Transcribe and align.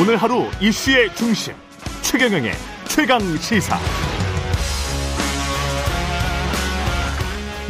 오늘 0.00 0.16
하루 0.16 0.44
이슈의 0.60 1.12
중심 1.16 1.54
최경영의 2.02 2.52
최강 2.86 3.18
시사. 3.38 3.76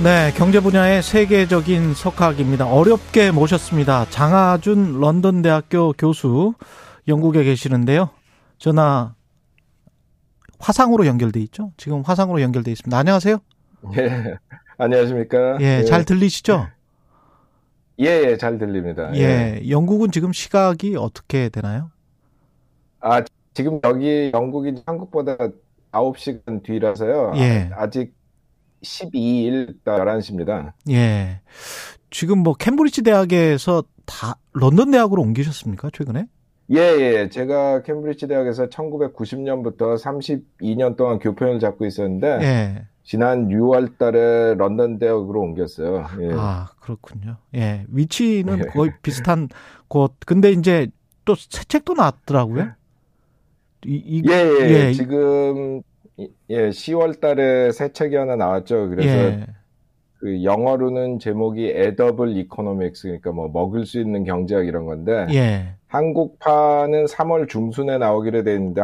네, 0.05 0.31
경제 0.37 0.61
분야의 0.61 1.03
세계적인 1.03 1.95
석학입니다. 1.95 2.67
어렵게 2.67 3.31
모셨습니다. 3.31 4.05
장하준 4.11 5.01
런던 5.01 5.41
대학교 5.41 5.95
교수 5.95 6.53
영국에 7.09 7.45
계시는데요. 7.45 8.11
전화 8.59 9.15
화상으로 10.59 11.07
연결돼 11.07 11.41
있죠? 11.41 11.73
지금 11.79 12.03
화상으로 12.03 12.43
연결돼 12.43 12.71
있습니다. 12.73 12.95
안녕하세요. 12.95 13.39
예. 13.97 14.35
안녕하십니까? 14.77 15.57
예, 15.63 15.79
예. 15.79 15.85
잘 15.85 16.05
들리시죠? 16.05 16.69
예, 18.01 18.07
예, 18.07 18.37
잘 18.37 18.59
들립니다. 18.59 19.11
예, 19.15 19.63
영국은 19.71 20.13
지금 20.13 20.35
시각이 20.35 20.95
어떻게 20.97 21.49
되나요? 21.49 21.91
아, 23.01 23.23
지금 23.55 23.81
여기 23.85 24.31
영국이 24.33 24.83
한국보다 24.87 25.37
9시간 25.93 26.63
뒤라서요. 26.63 27.33
예. 27.37 27.71
아직 27.75 28.15
12일 28.83 29.77
11시입니다. 29.85 30.73
예. 30.91 31.41
지금 32.11 32.39
뭐 32.39 32.55
캠브리지 32.55 33.03
대학에서 33.03 33.85
다 34.07 34.37
런던 34.53 34.91
대학으로 34.91 35.23
옮기셨습니까? 35.23 35.91
최근에? 35.93 36.27
예, 36.71 36.77
예. 36.77 37.29
제가 37.31 37.83
캠브리지 37.83 38.29
대학에서 38.29 38.69
1990년부터 38.69 39.99
32년 39.99 40.97
동안 40.97 41.19
교편을 41.19 41.61
잡고 41.61 41.87
있었는데 41.87 42.39
예. 42.43 42.87
지난 43.05 43.49
6월 43.49 43.97
달에 43.99 44.55
런던 44.55 44.99
대학으로 44.99 45.41
옮겼어요. 45.41 46.07
예. 46.21 46.31
아, 46.35 46.69
그렇군요. 46.81 47.37
예. 47.55 47.85
위치는 47.89 48.59
예. 48.59 48.63
거의 48.71 48.93
비슷한 49.03 49.49
곳. 49.89 50.15
근데 50.27 50.51
이제 50.53 50.89
또 51.25 51.35
새 51.35 51.65
책도 51.65 51.95
나왔더라고요. 51.95 52.71
이, 53.87 53.95
이, 53.95 54.23
예, 54.29 54.35
예, 54.35 54.87
예. 54.89 54.93
지금 54.93 55.83
예, 56.51 56.71
10월 56.71 57.21
달에 57.21 57.71
새 57.73 57.93
책이 57.93 58.17
하나 58.17 58.37
나왔죠. 58.37 58.89
그래서 58.89 59.09
예. 59.09 59.47
그 60.19 60.43
영어로는 60.43 61.21
제목이 61.21 61.69
Edible 61.69 62.37
Economics 62.41 63.03
그러니까 63.03 63.31
뭐 63.31 63.49
먹을 63.49 63.87
수 63.87 64.01
있는 64.01 64.25
경제학 64.25 64.67
이런 64.67 64.87
건데 64.87 65.27
예. 65.31 65.75
한국판은 65.87 67.05
3월 67.05 67.49
중순에 67.49 67.99
나오기로 67.99 68.43
돼 68.43 68.55
있는데 68.55 68.83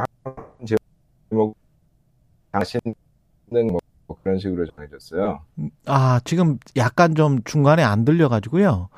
제목 1.28 1.56
당신은 2.52 2.94
뭐 3.52 3.80
그런 4.22 4.38
식으로 4.38 4.66
정해졌어요. 4.66 5.40
아, 5.86 6.20
지금 6.24 6.58
약간 6.76 7.14
좀 7.14 7.42
중간에 7.44 7.82
안 7.82 8.04
들려가지고요. 8.04 8.88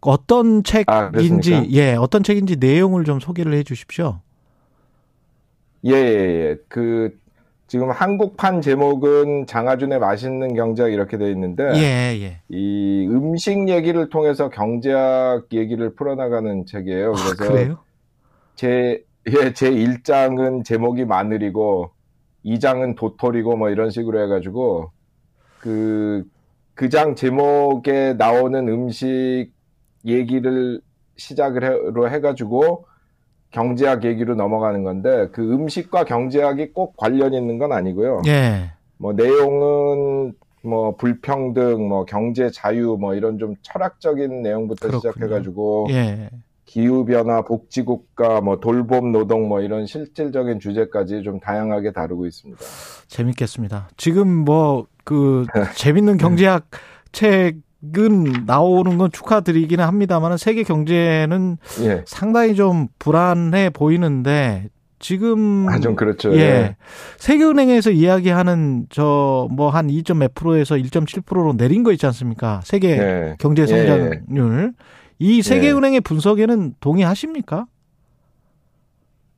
어떤 0.00 0.58
아, 0.86 1.10
책인지, 1.10 1.50
그렇습니까? 1.50 1.70
예, 1.72 1.94
어떤 1.94 2.22
책인지 2.22 2.56
내용을 2.56 3.04
좀 3.04 3.18
소개를 3.18 3.54
해 3.54 3.62
주십시오. 3.62 4.20
예, 5.84 5.90
예, 5.92 5.94
예. 6.50 6.56
그 6.68 7.16
지금 7.66 7.90
한국판 7.90 8.62
제목은 8.62 9.46
장하준의 9.46 9.98
맛있는 9.98 10.54
경제학 10.54 10.92
이렇게 10.92 11.18
돼 11.18 11.30
있는데 11.30 11.64
예, 11.76 12.18
예. 12.20 12.40
이 12.48 13.06
음식 13.10 13.68
얘기를 13.68 14.08
통해서 14.08 14.48
경제학 14.48 15.46
얘기를 15.52 15.94
풀어나가는 15.94 16.64
책이에요. 16.66 17.10
아, 17.12 17.34
그래서 17.36 17.52
그래요? 17.52 17.78
제, 18.56 19.04
예, 19.28 19.52
제 19.52 19.70
1장은 19.70 20.64
제목이 20.64 21.04
마늘이고, 21.04 21.90
2장은 22.44 22.96
도토리고, 22.96 23.56
뭐 23.56 23.68
이런 23.70 23.90
식으로 23.90 24.20
해 24.22 24.26
가지고, 24.26 24.90
그, 25.60 26.24
그 26.74 26.88
장 26.88 27.14
제목에 27.14 28.14
나오는 28.16 28.66
음식 28.68 29.50
얘기를 30.06 30.80
시작으로 31.16 32.10
해 32.10 32.20
가지고, 32.20 32.86
경제학 33.50 34.04
얘기로 34.04 34.34
넘어가는 34.34 34.82
건데, 34.82 35.28
그 35.32 35.42
음식과 35.42 36.04
경제학이 36.04 36.72
꼭 36.72 36.96
관련 36.96 37.34
있는 37.34 37.58
건 37.58 37.72
아니고요. 37.72 38.22
예. 38.26 38.72
뭐 38.98 39.12
내용은 39.12 40.34
뭐 40.62 40.96
불평등, 40.96 41.88
뭐 41.88 42.04
경제 42.04 42.50
자유, 42.50 42.96
뭐 43.00 43.14
이런 43.14 43.38
좀 43.38 43.54
철학적인 43.62 44.42
내용부터 44.42 44.88
그렇군요. 44.88 45.12
시작해가지고, 45.12 45.86
예. 45.90 46.30
기후 46.66 47.06
변화, 47.06 47.40
복지 47.40 47.82
국가, 47.82 48.42
뭐 48.42 48.60
돌봄 48.60 49.10
노동, 49.12 49.48
뭐 49.48 49.62
이런 49.62 49.86
실질적인 49.86 50.60
주제까지 50.60 51.22
좀 51.22 51.40
다양하게 51.40 51.92
다루고 51.92 52.26
있습니다. 52.26 52.60
재밌겠습니다. 53.08 53.88
지금 53.96 54.28
뭐 54.28 54.86
그 55.08 55.46
재밌는 55.74 56.18
경제학 56.18 56.68
책 57.12 57.56
은 57.96 58.44
나오는 58.46 58.98
건 58.98 59.10
축하드리기는 59.12 59.84
합니다만 59.84 60.36
세계 60.36 60.64
경제는 60.64 61.58
예, 61.82 62.02
상당히 62.06 62.56
좀 62.56 62.88
불안해 62.98 63.70
보이는데 63.70 64.68
지금 64.98 65.68
아, 65.68 65.78
좀 65.78 65.94
그렇죠. 65.94 66.34
예. 66.34 66.38
예. 66.40 66.76
세계은행에서 67.18 67.90
이야기하는 67.92 68.86
저 68.90 69.46
뭐 69.52 69.70
한 69.70 69.86
2점 69.86 70.16
몇 70.16 70.34
프로에서 70.34 70.74
1.7%로 70.74 71.56
내린 71.56 71.84
거 71.84 71.92
있지 71.92 72.04
않습니까? 72.06 72.60
세계 72.64 72.98
예. 72.98 73.36
경제 73.38 73.62
예, 73.62 73.66
성장률. 73.66 74.72
이 75.20 75.42
세계은행의 75.42 76.00
분석에는 76.00 76.74
동의하십니까? 76.80 77.66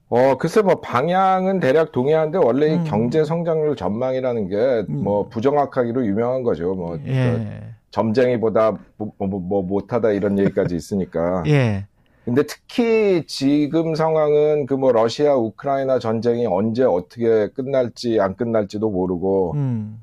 어, 0.09 0.37
글쎄 0.39 0.63
뭐 0.63 0.81
방향은 0.81 1.61
대략 1.61 1.93
동의하는데 1.93 2.39
원래 2.39 2.75
음. 2.75 2.81
이 2.81 2.89
경제 2.89 3.23
성장률 3.25 3.77
전망이라는 3.77 4.49
게뭐 4.49 5.23
음. 5.25 5.29
부정확하기로 5.29 6.07
유명한 6.07 6.43
거죠. 6.43 6.75
뭐그 6.75 7.03
예. 7.07 7.75
점쟁이보다 7.91 8.79
뭐, 8.97 9.13
뭐, 9.19 9.29
뭐 9.41 9.63
못하다 9.63 10.13
이런 10.13 10.39
얘기까지 10.39 10.77
있으니까. 10.77 11.43
예. 11.49 11.87
근데 12.25 12.43
특히 12.47 13.25
지금 13.27 13.95
상황은 13.95 14.67
그 14.67 14.75
뭐 14.75 14.93
러시아 14.93 15.35
우크라이나 15.35 15.99
전쟁이 15.99 16.47
언제 16.47 16.85
어떻게 16.85 17.49
끝날지 17.49 18.21
안 18.21 18.37
끝날지도 18.37 18.91
모르고 18.91 19.53
음. 19.55 20.01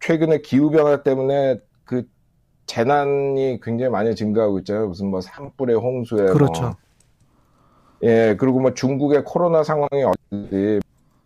최근에 0.00 0.40
기후 0.40 0.70
변화 0.70 1.02
때문에 1.02 1.60
그 1.84 2.08
재난이 2.66 3.60
굉장히 3.62 3.90
많이 3.90 4.14
증가하고 4.14 4.60
있잖아요. 4.60 4.88
무슨 4.88 5.08
뭐 5.08 5.20
산불에 5.20 5.74
홍수에 5.74 6.22
뭐. 6.22 6.32
그렇죠. 6.32 6.74
예, 8.02 8.34
그리고 8.38 8.60
뭐 8.60 8.72
중국의 8.72 9.24
코로나 9.24 9.62
상황이 9.62 10.02
어떤지 10.02 10.80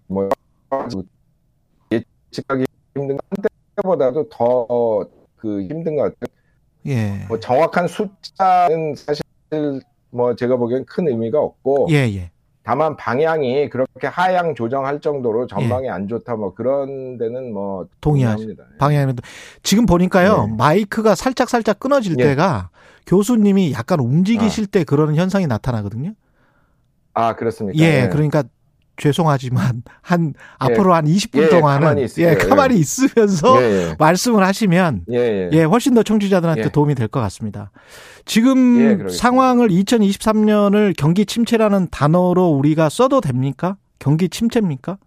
뭐 0.09 0.29
예측하기 1.93 2.65
힘든 2.97 3.17
한때보다도 3.77 4.29
더 4.29 5.07
그 5.45 5.61
힘든 5.63 5.95
것 5.95 6.03
같아요. 6.05 6.35
예. 6.87 7.27
뭐 7.29 7.39
정확한 7.39 7.87
숫자는 7.87 8.95
사실 8.97 9.23
뭐 10.11 10.35
제가 10.35 10.57
보기엔 10.57 10.87
큰 10.87 11.07
의미가 11.07 11.39
없고 11.39 11.89
예, 11.91 11.97
예. 12.15 12.31
다만 12.63 12.97
방향이 12.97 13.69
그렇게 13.69 14.07
하향 14.07 14.55
조정할 14.55 15.01
정도로 15.01 15.47
전망이 15.47 15.91
안 15.91 16.09
좋다 16.09 16.37
뭐 16.37 16.55
그런 16.55 17.19
데는 17.19 17.53
뭐. 17.53 17.87
동의합니다. 18.01 18.65
방향에도 18.79 19.23
지금 19.63 19.85
보니까요 19.85 20.47
네. 20.47 20.55
마이크가 20.57 21.15
살짝 21.15 21.51
살짝 21.51 21.79
끊어질 21.79 22.17
예. 22.19 22.25
때가 22.25 22.71
교수님이 23.07 23.73
약간 23.73 24.01
움직이실 24.01 24.67
때 24.67 24.83
그런 24.85 25.15
현상이 25.15 25.47
나타나거든요. 25.47 26.15
아 27.13 27.37
그렇습니까? 27.37 27.79
예, 27.85 28.09
그러니까 28.09 28.45
죄송하지만 28.97 29.83
한 30.03 30.35
앞으로 30.59 30.95
한 30.95 31.05
20분 31.07 31.43
예, 31.43 31.49
동안은 31.49 31.81
가만히 31.81 32.03
예 32.03 32.05
있을게요. 32.05 32.49
가만히 32.49 32.77
있으면서 32.79 33.61
예, 33.63 33.91
예. 33.91 33.97
말씀을 33.99 34.45
하시면 34.45 35.05
예, 35.13 35.19
예. 35.19 35.51
예 35.53 35.65
훨씬 35.65 35.95
더 35.95 36.03
청취자들한테 36.03 36.65
예. 36.65 36.69
도움이 36.71 36.95
될 36.95 37.09
것 37.09 37.21
같습니다. 37.21 37.71
지금 38.25 39.07
예. 39.07 39.09
상황을 39.09 39.69
2023년을 39.69 40.95
경기 40.97 41.27
침체라는 41.27 41.89
단어로 41.91 42.49
우리가 42.51 42.89
써도 42.89 43.21
됩니까? 43.21 43.77
경기 43.99 44.29
침체입니까? 44.29 44.99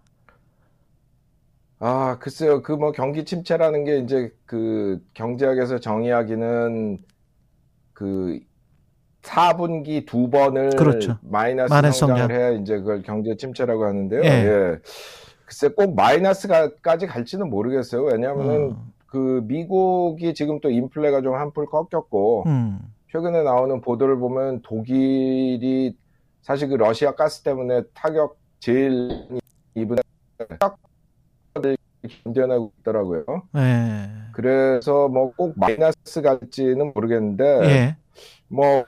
아, 1.80 2.18
글쎄요. 2.18 2.62
그 2.62 2.72
뭐 2.72 2.92
경기 2.92 3.24
침체라는 3.24 3.84
게 3.84 3.98
이제 3.98 4.30
그 4.46 5.00
경제학에서 5.14 5.78
정의하기는 5.80 6.98
그 7.92 8.40
4분기 9.22 10.06
두 10.06 10.30
번을 10.30 10.70
그렇죠. 10.70 11.18
마이너스 11.22 11.72
마이너스 11.72 11.98
성장을 12.00 12.20
성장. 12.22 12.36
해야 12.40 12.50
이제 12.50 12.78
그걸 12.78 13.02
경제 13.02 13.36
침체라고 13.36 13.84
하는데요. 13.84 14.22
예. 14.24 14.26
예. 14.28 14.78
글쎄 15.44 15.68
꼭 15.68 15.94
마이너스까지 15.94 17.06
갈지는 17.06 17.48
모르겠어요. 17.50 18.02
왜냐하면은 18.04 18.72
어, 18.72 18.86
그 19.06 19.42
미국이 19.44 20.34
지금 20.34 20.60
또 20.60 20.70
인플레가 20.70 21.22
좀 21.22 21.34
한풀 21.34 21.66
꺾였고 21.66 22.44
음, 22.46 22.78
최근에 23.10 23.42
나오는 23.42 23.80
보도를 23.80 24.18
보면 24.18 24.60
독일이 24.62 25.96
사실 26.42 26.68
그 26.68 26.74
러시아 26.74 27.14
가스 27.14 27.42
때문에 27.42 27.82
타격 27.94 28.36
제일 28.60 29.26
입은 29.74 29.96
타격을 30.58 31.76
견뎌내고 32.24 32.72
있더라고요. 32.80 33.24
예, 33.56 34.08
그래서 34.32 35.08
뭐 35.08 35.32
꼭 35.36 35.54
마이너스 35.56 36.20
갈지는 36.22 36.92
모르겠는데 36.94 37.44
예, 37.64 37.96
뭐 38.48 38.84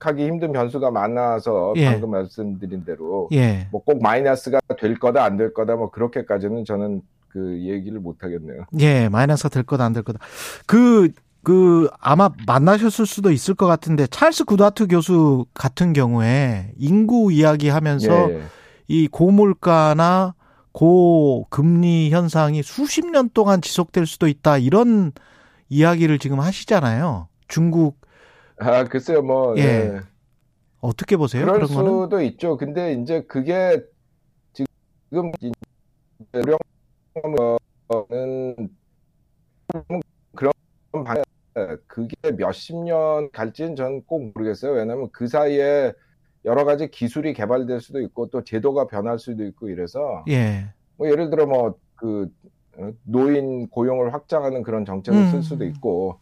하기 0.00 0.26
힘든 0.26 0.52
변수가 0.52 0.90
많아서 0.90 1.74
예. 1.76 1.86
방금 1.86 2.10
말씀드린 2.12 2.84
대로 2.84 3.28
예. 3.32 3.68
뭐꼭 3.70 4.02
마이너스가 4.02 4.58
될 4.78 4.98
거다 4.98 5.24
안 5.24 5.36
될 5.36 5.52
거다 5.54 5.76
뭐 5.76 5.90
그렇게까지는 5.90 6.64
저는 6.64 7.02
그 7.28 7.60
얘기를 7.62 8.00
못 8.00 8.24
하겠네요. 8.24 8.64
예, 8.80 9.08
마이너스가 9.08 9.48
될 9.50 9.62
거다 9.62 9.84
안 9.84 9.92
될 9.92 10.02
거다. 10.02 10.18
그그 10.66 11.88
아마 12.00 12.30
만나셨을 12.46 13.06
수도 13.06 13.30
있을 13.30 13.54
것 13.54 13.66
같은데 13.66 14.06
찰스 14.06 14.44
구다트 14.44 14.86
교수 14.88 15.46
같은 15.54 15.92
경우에 15.92 16.72
인구 16.78 17.30
이야기하면서 17.32 18.30
예, 18.30 18.34
예. 18.36 18.42
이 18.88 19.06
고물가나 19.06 20.34
고금리 20.72 22.10
현상이 22.10 22.62
수십 22.62 23.06
년 23.06 23.28
동안 23.32 23.60
지속될 23.60 24.06
수도 24.06 24.26
있다 24.28 24.58
이런 24.58 25.12
이야기를 25.68 26.18
지금 26.18 26.40
하시잖아요. 26.40 27.28
중국 27.48 27.99
아 28.60 28.84
글쎄요 28.84 29.22
뭐 29.22 29.56
예. 29.58 29.62
예. 29.62 30.00
어떻게 30.80 31.16
보세요? 31.16 31.44
그럴 31.44 31.60
그런 31.60 31.74
거는? 31.74 32.02
수도 32.04 32.22
있죠. 32.22 32.56
근데 32.56 32.94
이제 32.94 33.22
그게 33.22 33.82
지금 34.52 35.30
우려는 36.32 36.56
그런 40.34 40.52
방 41.04 41.22
그게 41.86 42.16
몇십 42.32 42.76
년 42.76 43.30
갈지는 43.30 43.76
전꼭 43.76 44.32
모르겠어요. 44.34 44.72
왜냐하면 44.72 45.10
그 45.12 45.26
사이에 45.26 45.92
여러 46.46 46.64
가지 46.64 46.90
기술이 46.90 47.34
개발될 47.34 47.80
수도 47.80 48.00
있고 48.00 48.30
또 48.30 48.42
제도가 48.42 48.86
변할 48.86 49.18
수도 49.18 49.44
있고 49.44 49.68
이래서 49.68 50.24
예. 50.28 50.72
뭐 50.96 51.10
예를 51.10 51.28
들어 51.28 51.46
뭐 51.46 51.78
그 52.00 52.30
노인 53.02 53.68
고용을 53.68 54.14
확장하는 54.14 54.62
그런 54.62 54.86
정책을 54.86 55.20
음. 55.20 55.30
쓸 55.30 55.42
수도 55.42 55.66
있고 55.66 56.18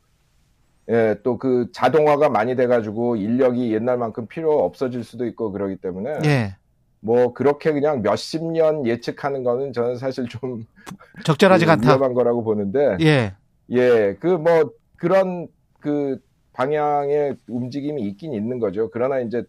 예, 0.90 1.17
또 1.23 1.38
그 1.38 1.69
자동화가 1.73 2.31
많이 2.31 2.56
돼가지고 2.56 3.17
인력이 3.17 3.73
옛날만큼 3.75 4.26
필요 4.26 4.58
없어질 4.64 5.05
수도 5.05 5.26
있고 5.26 5.52
그러기 5.52 5.76
때문에 5.76 6.19
예. 6.25 6.56
뭐 7.00 7.32
그렇게 7.35 7.73
그냥 7.73 8.02
몇십 8.02 8.43
년 8.44 8.87
예측하는 8.87 9.44
거는 9.44 9.73
저는 9.73 9.96
사실 9.96 10.26
좀 10.29 10.67
적절하지가 11.25 11.76
그 11.76 11.81
않다. 11.81 11.88
위험한 11.90 12.14
거라고 12.14 12.43
보는데 12.44 12.96
예. 13.00 13.35
예, 13.70 14.17
그 14.20 14.29
뭐 14.38 14.73
그런 14.96 15.49
그 15.81 16.19
방향의 16.55 17.37
움직임이 17.49 18.02
있긴 18.02 18.32
있는 18.35 18.58
거죠. 18.58 18.90
그러나 18.90 19.20
이제 19.20 19.44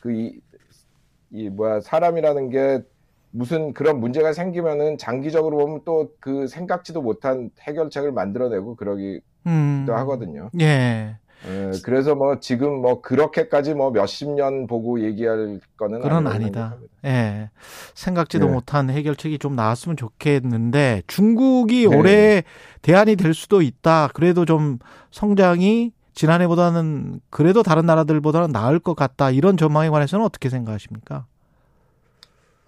그이 0.00 0.40
이 1.30 1.48
뭐야 1.50 1.80
사람이라는 1.82 2.50
게 2.50 2.82
무슨 3.30 3.74
그런 3.74 4.00
문제가 4.00 4.32
생기면은 4.32 4.96
장기적으로 4.98 5.58
보면 5.58 5.82
또 5.84 6.10
그 6.20 6.46
생각지도 6.48 7.02
못한 7.02 7.50
해결책을 7.60 8.10
만들어내고 8.12 8.76
그러기도 8.76 9.20
음. 9.48 9.86
하거든요. 9.88 10.50
예. 10.60 11.16
예, 11.46 11.70
그래서 11.84 12.16
뭐 12.16 12.40
지금 12.40 12.80
뭐 12.82 13.00
그렇게까지 13.00 13.74
뭐 13.74 13.92
몇십 13.92 14.28
년 14.30 14.66
보고 14.66 15.00
얘기할 15.00 15.60
거는 15.76 16.02
아니라고 16.02 16.28
아니다. 16.28 16.32
생각합니다. 16.32 16.76
예. 17.04 17.50
생각지도 17.94 18.46
네. 18.46 18.52
못한 18.52 18.90
해결책이 18.90 19.38
좀 19.38 19.54
나왔으면 19.54 19.96
좋겠는데 19.96 21.02
중국이 21.06 21.86
네. 21.88 21.96
올해 21.96 22.42
대안이 22.82 23.14
될 23.14 23.34
수도 23.34 23.62
있다. 23.62 24.08
그래도 24.14 24.44
좀 24.44 24.78
성장이 25.12 25.92
지난해보다는 26.12 27.20
그래도 27.30 27.62
다른 27.62 27.86
나라들보다는 27.86 28.50
나을 28.50 28.80
것 28.80 28.96
같다. 28.96 29.30
이런 29.30 29.56
전망에 29.56 29.90
관해서는 29.90 30.24
어떻게 30.24 30.48
생각하십니까? 30.48 31.26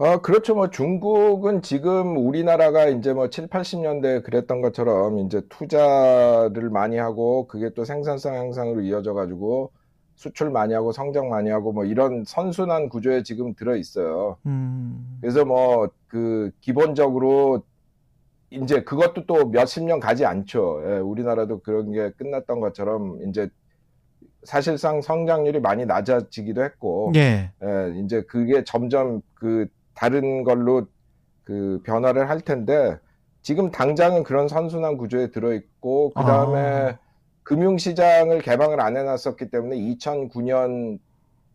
아, 0.02 0.18
그렇죠. 0.18 0.54
뭐 0.54 0.70
중국은 0.70 1.62
지금 1.62 2.16
우리나라가 2.16 2.88
이제 2.88 3.12
뭐 3.12 3.28
7, 3.28 3.48
80년대 3.48 4.22
그랬던 4.24 4.62
것처럼 4.62 5.18
이제 5.18 5.42
투자를 5.48 6.70
많이 6.70 6.96
하고 6.96 7.46
그게 7.46 7.70
또 7.74 7.84
생산성 7.84 8.34
향상으로 8.34 8.80
이어져 8.80 9.12
가지고 9.12 9.72
수출 10.16 10.50
많이 10.50 10.74
하고 10.74 10.92
성장 10.92 11.28
많이 11.28 11.50
하고 11.50 11.72
뭐 11.72 11.84
이런 11.84 12.24
선순환 12.26 12.88
구조에 12.88 13.22
지금 13.22 13.54
들어 13.54 13.76
있어요. 13.76 14.38
음. 14.46 15.18
그래서 15.20 15.44
뭐 15.44 15.90
그 16.10 16.50
기본적으로 16.60 17.62
이제 18.50 18.82
그것도 18.82 19.26
또 19.26 19.48
몇십 19.48 19.84
년 19.84 20.00
가지 20.00 20.26
않죠. 20.26 20.82
예, 20.84 20.98
우리나라도 20.98 21.60
그런 21.60 21.92
게 21.92 22.10
끝났던 22.10 22.58
것처럼 22.58 23.20
이제 23.28 23.48
사실상 24.42 25.00
성장률이 25.00 25.60
많이 25.60 25.86
낮아지기도 25.86 26.64
했고 26.64 27.12
예. 27.14 27.52
예, 27.62 28.00
이제 28.02 28.22
그게 28.22 28.64
점점 28.64 29.22
그 29.34 29.68
다른 29.94 30.44
걸로 30.44 30.86
그 31.44 31.80
변화를 31.84 32.28
할 32.28 32.40
텐데 32.40 32.98
지금 33.42 33.70
당장은 33.70 34.22
그런 34.22 34.48
선순환 34.48 34.96
구조에 34.96 35.30
들어 35.30 35.54
있고 35.54 36.10
그 36.10 36.22
다음에 36.22 36.60
아. 36.60 36.98
금융시장을 37.42 38.42
개방을 38.42 38.80
안 38.80 38.96
해놨었기 38.96 39.50
때문에 39.50 39.76
2009년, 39.76 40.98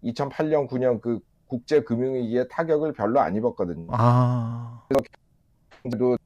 2008년, 0.03 0.67
9년 0.67 0.99
그 0.99 1.19
국제 1.47 1.81
금융위기에 1.81 2.47
타격을 2.49 2.93
별로 2.93 3.19
안 3.19 3.35
입었거든요. 3.35 3.87
아. 3.91 4.83
그래도 5.83 6.17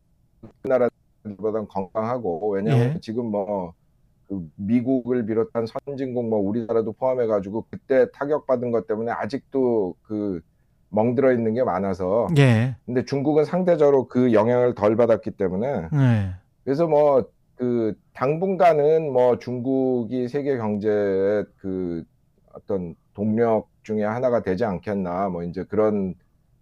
그 0.41 0.67
나라보다는 0.67 1.67
건강하고 1.67 2.49
왜냐하면 2.51 2.95
예. 2.95 2.99
지금 3.01 3.25
뭐그 3.25 4.49
미국을 4.55 5.25
비롯한 5.25 5.67
선진국 5.67 6.29
뭐 6.29 6.39
우리나라도 6.39 6.93
포함해가지고 6.93 7.65
그때 7.69 8.09
타격받은 8.11 8.71
것 8.71 8.87
때문에 8.87 9.11
아직도 9.11 9.95
그 10.03 10.41
멍들어 10.89 11.31
있는 11.33 11.53
게 11.53 11.63
많아서 11.63 12.27
예. 12.37 12.75
근데 12.85 13.05
중국은 13.05 13.45
상대적으로 13.45 14.07
그 14.07 14.33
영향을 14.33 14.75
덜 14.75 14.95
받았기 14.95 15.31
때문에 15.31 15.67
예. 15.93 16.33
그래서 16.63 16.87
뭐 16.87 17.29
그 17.59 17.93
당분간은 18.13 19.11
뭐 19.11 19.37
중국이 19.37 20.29
세계 20.29 20.57
경제의 20.57 21.43
그 21.57 22.05
어떤 22.53 22.95
동력 23.13 23.67
중에 23.83 24.05
하나가 24.05 24.41
되지 24.41 24.63
않겠나 24.63 25.27
뭐 25.27 25.43
이제 25.43 25.65
그런 25.65 26.15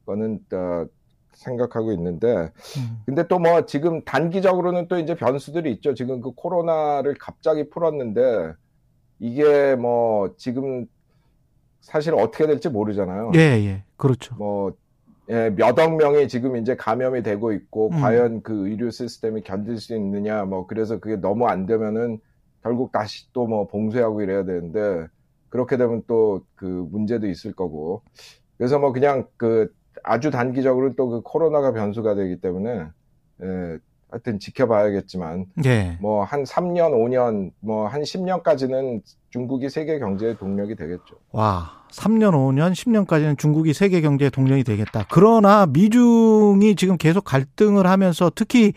거는 0.07 0.39
어, 0.51 0.87
생각하고 1.33 1.91
있는데 1.91 2.27
음. 2.27 3.03
근데 3.05 3.27
또 3.27 3.37
뭐 3.37 3.67
지금 3.67 4.03
단기적으로는 4.05 4.87
또 4.87 4.97
이제 4.97 5.13
변수들이 5.13 5.71
있죠. 5.73 5.93
지금 5.93 6.19
그 6.19 6.31
코로나를 6.31 7.13
갑자기 7.19 7.69
풀었는데 7.69 8.53
이게 9.19 9.75
뭐 9.75 10.33
지금 10.35 10.87
사실 11.87 12.13
어떻게 12.13 12.45
될지 12.45 12.67
모르잖아요. 12.69 13.31
예, 13.35 13.39
예. 13.39 13.83
그렇죠. 13.95 14.35
뭐 14.35 14.73
예, 15.29 15.49
몇억 15.55 15.95
명이 15.95 16.27
지금 16.27 16.57
이제 16.57 16.75
감염이 16.75 17.23
되고 17.23 17.51
있고 17.53 17.89
음. 17.93 18.01
과연 18.01 18.41
그 18.43 18.67
의료 18.67 18.89
시스템이 18.89 19.41
견딜 19.43 19.77
수 19.77 19.95
있느냐 19.95 20.43
뭐 20.43 20.67
그래서 20.67 20.99
그게 20.99 21.15
너무 21.15 21.47
안 21.47 21.65
되면은 21.65 22.19
결국 22.61 22.91
다시 22.91 23.31
또 23.31 23.47
뭐 23.47 23.67
봉쇄하고 23.67 24.21
이래야 24.21 24.43
되는데 24.43 25.07
그렇게 25.49 25.77
되면 25.77 26.03
또 26.07 26.43
그 26.55 26.65
문제도 26.65 27.25
있을 27.27 27.53
거고 27.53 28.01
그래서 28.57 28.79
뭐 28.79 28.91
그냥 28.91 29.25
그 29.37 29.71
아주 30.03 30.29
단기적으로 30.29 30.93
또 30.95 31.09
그 31.09 31.21
코로나가 31.21 31.71
변수가 31.71 32.15
되기 32.15 32.41
때문에 32.41 32.85
예, 33.43 33.77
하여튼 34.09 34.39
지켜봐야겠지만 34.39 35.45
예. 35.65 35.97
뭐한 36.01 36.43
3년, 36.43 36.91
5년, 36.93 37.51
뭐 37.59 37.87
한 37.87 38.01
10년까지는 38.01 39.01
중국이 39.29 39.69
세계 39.69 39.99
경제의 39.99 40.37
동력이 40.37 40.75
되겠죠. 40.75 41.15
와, 41.31 41.76
3년, 41.91 42.31
5년, 42.33 42.73
10년까지는 42.73 43.37
중국이 43.37 43.73
세계 43.73 44.01
경제의 44.01 44.31
동력이 44.31 44.63
되겠다. 44.63 45.05
그러나 45.09 45.65
미중이 45.65 46.75
지금 46.75 46.97
계속 46.97 47.23
갈등을 47.23 47.87
하면서 47.87 48.31
특히 48.33 48.73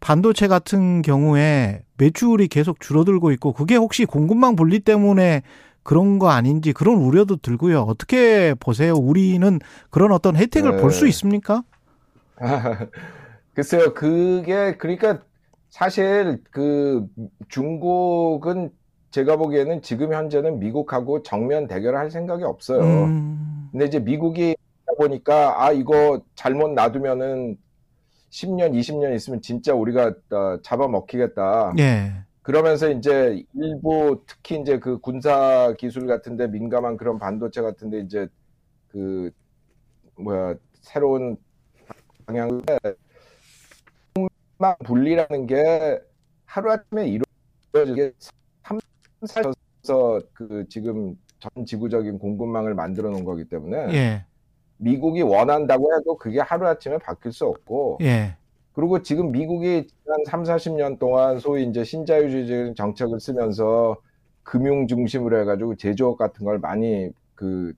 반도체 0.00 0.48
같은 0.48 1.02
경우에 1.02 1.82
매출이 1.96 2.48
계속 2.48 2.80
줄어들고 2.80 3.32
있고 3.32 3.52
그게 3.52 3.76
혹시 3.76 4.04
공급망 4.04 4.56
분리 4.56 4.80
때문에 4.80 5.42
그런 5.82 6.18
거 6.18 6.28
아닌지 6.30 6.72
그런 6.72 6.96
우려도 6.96 7.36
들고요. 7.36 7.82
어떻게 7.82 8.54
보세요? 8.54 8.94
우리는 8.94 9.58
그런 9.90 10.12
어떤 10.12 10.36
혜택을 10.36 10.76
네. 10.76 10.82
볼수 10.82 11.06
있습니까? 11.08 11.62
글쎄요, 13.54 13.94
그게, 13.94 14.76
그러니까 14.76 15.20
사실 15.70 16.42
그 16.50 17.06
중국은 17.48 18.70
제가 19.14 19.36
보기에는 19.36 19.80
지금 19.82 20.12
현재는 20.12 20.58
미국하고 20.58 21.22
정면 21.22 21.68
대결을 21.68 21.96
할 21.96 22.10
생각이 22.10 22.42
없어요. 22.42 22.80
음, 22.80 23.68
근데 23.70 23.84
이제 23.84 24.00
미국이 24.00 24.56
보니까 24.98 25.64
아, 25.64 25.70
이거 25.70 26.20
잘못 26.34 26.72
놔두면은 26.72 27.56
10년, 28.30 28.72
20년 28.72 29.14
있으면 29.14 29.40
진짜 29.40 29.72
우리가 29.72 30.14
어, 30.32 30.58
잡아먹히겠다. 30.64 31.74
예. 31.78 32.12
그러면서 32.42 32.90
이제 32.90 33.44
일부 33.54 34.24
특히 34.26 34.60
이제 34.60 34.80
그 34.80 34.98
군사 34.98 35.72
기술 35.78 36.08
같은데 36.08 36.48
민감한 36.48 36.96
그런 36.96 37.20
반도체 37.20 37.62
같은데 37.62 38.00
이제 38.00 38.26
그 38.88 39.30
뭐야 40.16 40.56
새로운 40.80 41.36
공급망 44.16 44.76
분리라는 44.84 45.46
게 45.46 46.00
하루아침에 46.46 47.16
이루어지게 47.72 48.12
3, 49.26 49.52
4에서 49.82 50.24
그 50.32 50.66
지금 50.68 51.16
전 51.38 51.66
지구적인 51.66 52.18
공급망을 52.18 52.74
만들어 52.74 53.10
놓은 53.10 53.24
거기 53.24 53.44
때문에 53.44 53.76
예. 53.94 54.24
미국이 54.78 55.22
원한다고 55.22 55.94
해도 55.94 56.16
그게 56.16 56.40
하루아침에 56.40 56.98
바뀔 56.98 57.32
수 57.32 57.46
없고 57.46 57.98
예. 58.02 58.36
그리고 58.72 59.02
지금 59.02 59.30
미국이 59.30 59.86
지난 59.86 60.24
3, 60.26 60.42
40년 60.42 60.98
동안 60.98 61.38
소위 61.38 61.64
이제 61.64 61.84
신자유주의적인 61.84 62.74
정책을 62.74 63.20
쓰면서 63.20 63.96
금융 64.42 64.86
중심으로 64.86 65.40
해가지고 65.40 65.76
제조업 65.76 66.18
같은 66.18 66.44
걸 66.44 66.58
많이 66.58 67.10
그, 67.34 67.72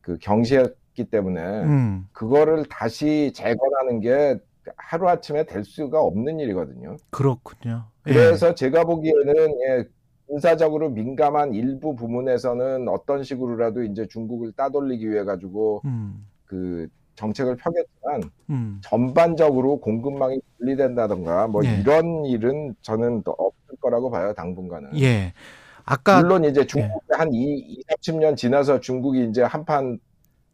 그 0.00 0.18
경시했기 0.18 1.04
때문에 1.10 1.40
음. 1.40 2.08
그거를 2.12 2.64
다시 2.66 3.32
재건하는 3.34 4.00
게 4.00 4.38
하루 4.76 5.08
아침에 5.08 5.44
될 5.44 5.64
수가 5.64 6.00
없는 6.00 6.40
일이거든요. 6.40 6.96
그렇군요. 7.10 7.86
예. 8.06 8.12
그래서 8.12 8.54
제가 8.54 8.84
보기에는 8.84 9.34
예, 9.68 9.84
군사적으로 10.26 10.88
민감한 10.90 11.54
일부 11.54 11.94
부문에서는 11.94 12.88
어떤 12.88 13.22
식으로라도 13.22 13.82
이제 13.84 14.06
중국을 14.06 14.52
따돌리기 14.52 15.10
위해 15.10 15.24
가지고 15.24 15.82
음, 15.84 16.26
그 16.46 16.88
정책을 17.16 17.56
펴겠지만 17.56 18.22
음, 18.50 18.80
전반적으로 18.82 19.78
공급망이 19.78 20.40
분리된다던가 20.58 21.48
뭐 21.48 21.64
예. 21.64 21.80
이런 21.80 22.24
일은 22.24 22.74
저는 22.82 23.22
또 23.22 23.32
없을 23.32 23.76
거라고 23.80 24.10
봐요 24.10 24.32
당분간은. 24.34 24.98
예. 25.00 25.32
아까 25.84 26.20
물론 26.20 26.44
이제 26.44 26.66
중국이 26.66 27.06
한 27.10 27.34
2, 27.34 27.82
30년 27.82 28.36
지나서 28.36 28.80
중국이 28.80 29.26
이제 29.28 29.42
한판 29.42 29.98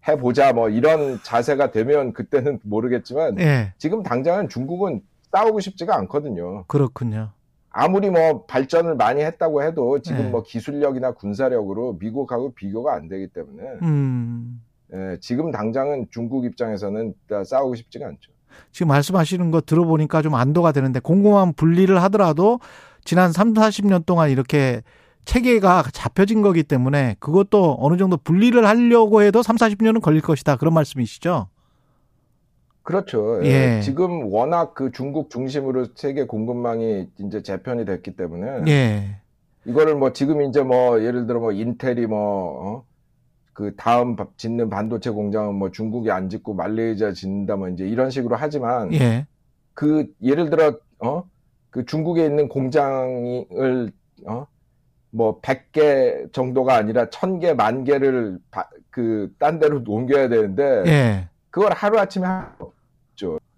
해보자 0.07 0.53
뭐 0.53 0.69
이런 0.71 1.21
자세가 1.23 1.71
되면 1.71 2.13
그때는 2.13 2.59
모르겠지만 2.65 3.39
예, 3.41 3.75
지금 3.79 4.03
당장은 4.03 4.49
중국은 4.49 5.03
싸우고 5.31 5.61
싶지가 5.61 5.95
않거든요. 5.97 6.65
그렇군요. 6.67 7.31
아무리 7.71 8.11
뭐 8.11 8.45
발전을 8.47 8.97
많이 8.97 9.23
했다고 9.23 9.63
해도 9.63 10.01
지금 10.01 10.19
네. 10.19 10.31
뭐 10.31 10.43
기술력이나 10.43 11.13
군사력으로 11.13 11.99
미국하고 12.01 12.55
비교가 12.55 12.95
안 12.95 13.09
되기 13.09 13.29
때문에 13.29 13.63
음. 13.83 14.63
예, 14.93 15.19
지금 15.21 15.51
당장은 15.51 16.07
중국 16.11 16.45
입장에서는 16.45 17.15
다 17.29 17.45
싸우고 17.45 17.75
싶지가 17.75 18.07
않죠. 18.07 18.33
지금 18.73 18.89
말씀하시는 18.89 19.51
거 19.51 19.61
들어보니까 19.61 20.23
좀 20.23 20.35
안도가 20.35 20.73
되는데 20.73 21.01
공공한 21.01 21.53
분리를 21.53 22.01
하더라도 22.05 22.59
지난 23.05 23.33
3, 23.33 23.53
40년 23.53 24.07
동안 24.07 24.31
이렇게 24.31 24.83
체계가 25.27 25.85
잡혀진 25.93 26.41
거기 26.41 26.63
때문에 26.63 27.17
그것도 27.21 27.77
어느 27.81 27.99
정도 27.99 28.17
분리를 28.17 28.67
하려고 28.67 29.23
해도 29.23 29.43
3, 29.43 29.57
40년은 29.57 30.01
걸릴 30.01 30.23
것이다. 30.23 30.57
그런 30.57 30.73
말씀이시죠? 30.73 31.49
그렇죠. 32.88 33.45
예. 33.45 33.76
예, 33.76 33.80
지금 33.83 34.33
워낙 34.33 34.73
그 34.73 34.90
중국 34.92 35.28
중심으로 35.28 35.88
세계 35.95 36.25
공급망이 36.25 37.07
이제 37.18 37.42
재편이 37.42 37.85
됐기 37.85 38.16
때문에 38.16 38.62
예. 38.66 39.16
이거를 39.66 39.95
뭐 39.97 40.14
지금 40.14 40.40
이제 40.40 40.62
뭐 40.62 41.02
예를 41.02 41.26
들어 41.26 41.38
뭐 41.38 41.52
인텔이 41.52 42.07
뭐 42.07 42.18
어? 42.78 42.85
그 43.52 43.75
다음 43.76 44.16
바- 44.16 44.26
짓는 44.38 44.71
반도체 44.71 45.11
공장은 45.11 45.54
뭐 45.57 45.71
중국이 45.71 46.11
안 46.11 46.30
짓고 46.30 46.54
말레이시아 46.54 47.12
짓는다 47.12 47.57
뭐 47.57 47.68
이제 47.68 47.87
이런 47.87 48.09
식으로 48.09 48.37
하지만 48.37 48.90
예. 48.95 49.26
그 49.75 50.07
예를 50.23 50.49
들어 50.49 50.73
어 51.00 51.25
그 51.71 51.85
중국에 51.85 52.25
있는 52.25 52.49
공장을 52.49 53.92
어 54.26 54.47
뭐 55.11 55.40
100개 55.42 56.33
정도가 56.33 56.75
아니라 56.75 57.07
1000개 57.07 57.54
만 57.54 57.85
개를 57.85 58.38
그 58.90 59.30
딴 59.38 59.59
데로 59.59 59.83
옮겨야 59.87 60.28
되는데 60.30 60.83
예. 60.87 61.28
그걸 61.50 61.73
하루 61.73 61.99
아침에 61.99 62.26
하 62.26 62.54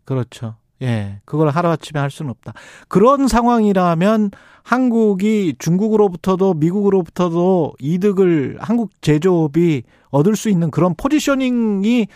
그렇죠. 0.04 0.57
예. 0.83 1.21
그걸 1.25 1.49
하루아침에 1.50 2.00
할 2.00 2.11
수는 2.11 2.30
없다. 2.30 2.54
그런 2.88 3.28
상황이라면 3.28 4.30
한국이 4.62 5.54
중국으로부터도 5.59 6.54
미국으로부터도 6.54 7.75
이득을 7.80 8.59
한국 8.61 8.90
제조업이 9.02 9.83
얻을 10.11 10.37
수 10.37 10.49
있는 10.49 10.71
그런 10.71 10.95
포지셔닝이 10.95 12.07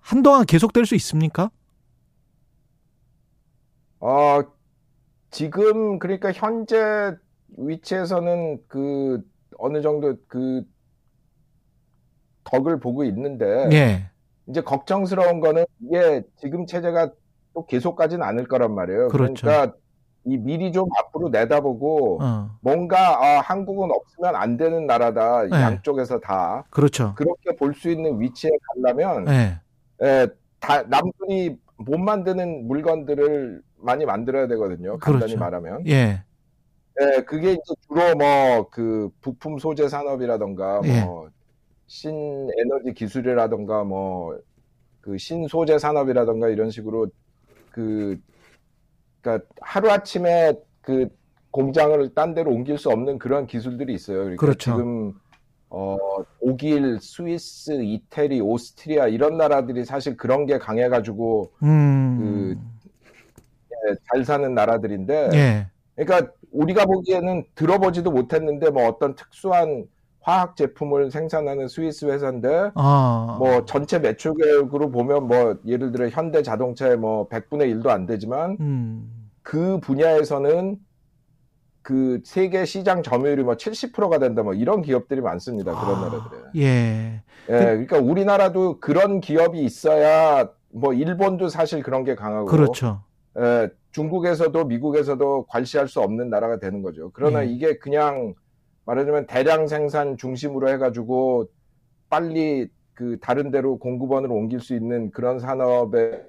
한동안 0.00 0.44
계속될 0.44 0.86
수 0.86 0.94
있습니까? 0.94 1.50
어, 3.98 4.40
지금 5.30 5.98
그러니까 5.98 6.32
현재 6.32 7.16
위치에서는 7.58 8.58
그 8.68 9.20
어느 9.58 9.80
정도 9.82 10.16
그 10.28 10.62
덕을 12.44 12.78
보고 12.78 13.04
있는데 13.04 13.68
예. 13.72 14.10
이제 14.48 14.60
걱정스러운 14.60 15.40
거는 15.40 15.64
이게 15.80 16.22
지금 16.36 16.66
체제가 16.66 17.10
또 17.54 17.66
계속 17.66 17.96
가진 17.96 18.22
않을 18.22 18.46
거란 18.48 18.74
말이에요. 18.74 19.08
그렇죠. 19.08 19.46
러니까 19.46 19.74
이 20.24 20.36
미리 20.36 20.72
좀 20.72 20.88
앞으로 20.98 21.28
내다보고 21.28 22.18
어. 22.22 22.50
뭔가 22.60 23.24
아, 23.24 23.40
한국은 23.40 23.90
없으면 23.90 24.34
안 24.36 24.56
되는 24.56 24.86
나라다 24.86 25.44
네. 25.44 25.50
양쪽에서 25.62 26.18
다 26.20 26.64
그렇죠. 26.70 27.14
그렇게 27.16 27.54
볼 27.56 27.74
수 27.74 27.90
있는 27.90 28.20
위치에 28.20 28.50
가려면 28.82 29.28
예. 29.28 29.60
예, 30.02 30.28
다 30.60 30.82
남들이 30.82 31.56
못 31.76 31.98
만드는 31.98 32.66
물건들을 32.66 33.62
많이 33.78 34.04
만들어야 34.04 34.46
되거든요. 34.48 34.98
간단히 34.98 35.34
그렇죠. 35.34 35.38
말하면. 35.38 35.86
예. 35.86 36.22
예, 37.00 37.20
그게 37.22 37.52
이제 37.52 37.60
주로 37.86 38.14
뭐 38.16 38.68
그 38.70 39.10
부품 39.20 39.58
소재 39.58 39.88
산업이라던가 39.88 40.80
예. 40.84 41.06
뭐 41.86 41.88
신에너지 41.88 42.94
기술이라던가 42.94 43.84
뭐 43.84 44.38
그 45.06 45.16
신소재 45.18 45.78
산업이라던가 45.78 46.48
이런 46.48 46.68
식으로 46.68 47.06
그 47.70 48.20
그러니까 49.22 49.46
하루 49.60 49.88
아침에 49.88 50.52
그 50.80 51.08
공장을 51.52 52.12
딴 52.12 52.34
데로 52.34 52.50
옮길 52.50 52.76
수 52.76 52.90
없는 52.90 53.20
그런 53.20 53.46
기술들이 53.46 53.94
있어요. 53.94 54.18
그러니까 54.18 54.40
그렇죠. 54.40 54.72
지금 54.72 55.12
어 55.70 55.96
독일, 56.40 56.98
스위스, 57.00 57.70
이태리, 57.80 58.40
오스트리아 58.40 59.06
이런 59.06 59.36
나라들이 59.36 59.84
사실 59.84 60.16
그런 60.16 60.44
게 60.44 60.58
강해가지고 60.58 61.52
음. 61.62 62.60
예, 63.70 63.94
잘 64.12 64.24
사는 64.24 64.52
나라들인데 64.52 65.30
예. 65.34 65.66
그러니까 65.94 66.32
우리가 66.50 66.84
보기에는 66.84 67.44
들어보지도 67.54 68.10
못했는데 68.10 68.70
뭐 68.70 68.88
어떤 68.88 69.14
특수한 69.14 69.86
화학 70.26 70.56
제품을 70.56 71.12
생산하는 71.12 71.68
스위스 71.68 72.04
회사인데 72.04 72.72
아. 72.74 73.36
뭐 73.38 73.64
전체 73.64 74.00
매출액으로 74.00 74.90
보면 74.90 75.28
뭐 75.28 75.56
예를 75.64 75.92
들어 75.92 76.08
현대 76.08 76.42
자동차의 76.42 76.96
뭐 76.96 77.28
100분의 77.28 77.72
1도 77.72 77.90
안 77.90 78.06
되지만 78.06 78.56
음. 78.58 79.30
그 79.42 79.78
분야에서는 79.78 80.78
그 81.80 82.20
세계 82.24 82.64
시장 82.64 83.04
점유율이 83.04 83.44
뭐 83.44 83.54
70%가 83.54 84.18
된다 84.18 84.42
뭐 84.42 84.52
이런 84.52 84.82
기업들이 84.82 85.20
많습니다. 85.20 85.80
그런 85.80 85.98
아, 85.98 86.00
나라들에. 86.00 86.40
예. 86.56 87.22
예, 87.48 87.52
그러니까 87.52 87.98
우리나라도 87.98 88.80
그런 88.80 89.20
기업이 89.20 89.62
있어야 89.62 90.50
뭐 90.72 90.92
일본도 90.92 91.48
사실 91.48 91.84
그런 91.84 92.02
게 92.02 92.16
강하고 92.16 92.46
그렇죠. 92.46 93.04
예, 93.38 93.70
중국에서도 93.92 94.64
미국에서도 94.64 95.46
관시할 95.46 95.86
수 95.86 96.00
없는 96.00 96.30
나라가 96.30 96.58
되는 96.58 96.82
거죠. 96.82 97.12
그러나 97.14 97.46
예. 97.46 97.48
이게 97.48 97.78
그냥 97.78 98.34
말하자면 98.86 99.26
대량 99.26 99.66
생산 99.66 100.16
중심으로 100.16 100.68
해가지고 100.70 101.50
빨리 102.08 102.68
그 102.94 103.18
다른 103.20 103.50
데로 103.50 103.78
공급원으로 103.78 104.34
옮길 104.34 104.60
수 104.60 104.74
있는 104.74 105.10
그런 105.10 105.38
산업에 105.38 106.24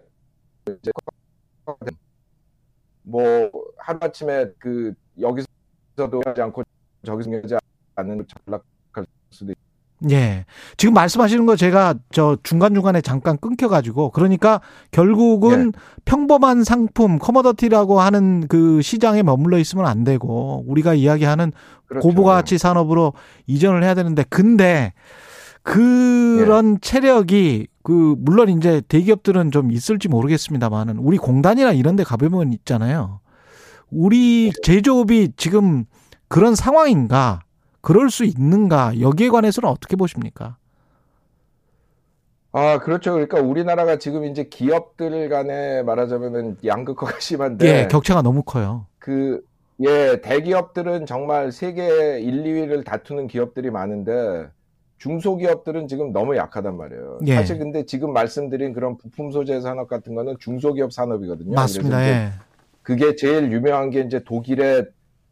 이제 0.67 0.91
뭐 3.03 3.49
하루아침에 3.77 4.51
그 4.57 4.93
여기서도 5.19 6.21
하지 6.25 6.41
않고 6.41 6.63
저기서 7.05 7.31
하지 7.31 7.55
않는 7.95 8.25
전락할 8.27 9.05
수도 9.29 9.51
있고 9.51 9.66
예. 10.11 10.45
지금 10.77 10.93
말씀하시는 10.93 11.45
거 11.45 11.55
제가 11.55 11.95
저 12.11 12.37
중간중간에 12.43 13.01
잠깐 13.01 13.37
끊겨가지고 13.37 14.11
그러니까 14.11 14.61
결국은 14.91 15.73
평범한 16.05 16.63
상품, 16.63 17.17
커머더티라고 17.17 17.99
하는 17.99 18.47
그 18.47 18.81
시장에 18.81 19.23
머물러 19.23 19.57
있으면 19.57 19.87
안 19.87 20.03
되고 20.03 20.63
우리가 20.67 20.93
이야기하는 20.93 21.51
그렇죠. 21.87 22.07
고부가치 22.07 22.57
산업으로 22.57 23.13
이전을 23.47 23.83
해야 23.83 23.95
되는데 23.95 24.23
근데 24.29 24.93
그런 25.63 26.79
체력이 26.79 27.67
그 27.83 28.15
물론 28.19 28.49
이제 28.49 28.81
대기업들은 28.87 29.51
좀 29.51 29.71
있을지 29.71 30.07
모르겠습니다만은 30.07 30.97
우리 30.97 31.17
공단이나 31.17 31.71
이런 31.71 31.95
데 31.95 32.03
가보면 32.03 32.53
있잖아요. 32.53 33.19
우리 33.89 34.51
제조업이 34.63 35.33
지금 35.37 35.85
그런 36.27 36.55
상황인가? 36.55 37.41
그럴 37.81 38.09
수 38.09 38.25
있는가? 38.25 38.99
여기에 38.99 39.29
관해서는 39.29 39.69
어떻게 39.69 39.95
보십니까? 39.95 40.57
아, 42.51 42.79
그렇죠. 42.79 43.11
그러니까 43.13 43.39
우리나라가 43.39 43.97
지금 43.97 44.25
이제 44.25 44.45
기업들 44.45 45.29
간에 45.29 45.83
말하자면은 45.83 46.57
양극화가 46.65 47.19
심한데 47.21 47.83
예, 47.83 47.87
격차가 47.87 48.21
너무 48.21 48.41
커요. 48.43 48.87
그, 48.99 49.41
예, 49.81 50.21
대기업들은 50.21 51.05
정말 51.05 51.51
세계 51.51 52.19
1, 52.19 52.43
2위를 52.43 52.83
다투는 52.83 53.27
기업들이 53.27 53.69
많은데 53.69 54.47
중소기업들은 54.97 55.87
지금 55.87 56.11
너무 56.11 56.35
약하단 56.35 56.75
말이에요. 56.75 57.19
예. 57.27 57.35
사실 57.35 57.59
근데 57.59 57.85
지금 57.85 58.11
말씀드린 58.13 58.73
그런 58.73 58.97
부품 58.97 59.31
소재 59.31 59.61
산업 59.61 59.87
같은 59.87 60.15
거는 60.15 60.37
중소기업 60.39 60.91
산업이거든요. 60.91 61.53
맞습니다. 61.53 62.07
예. 62.07 62.31
그게 62.81 63.15
제일 63.15 63.51
유명한 63.51 63.89
게 63.91 64.01
이제 64.01 64.23
독일의 64.23 64.85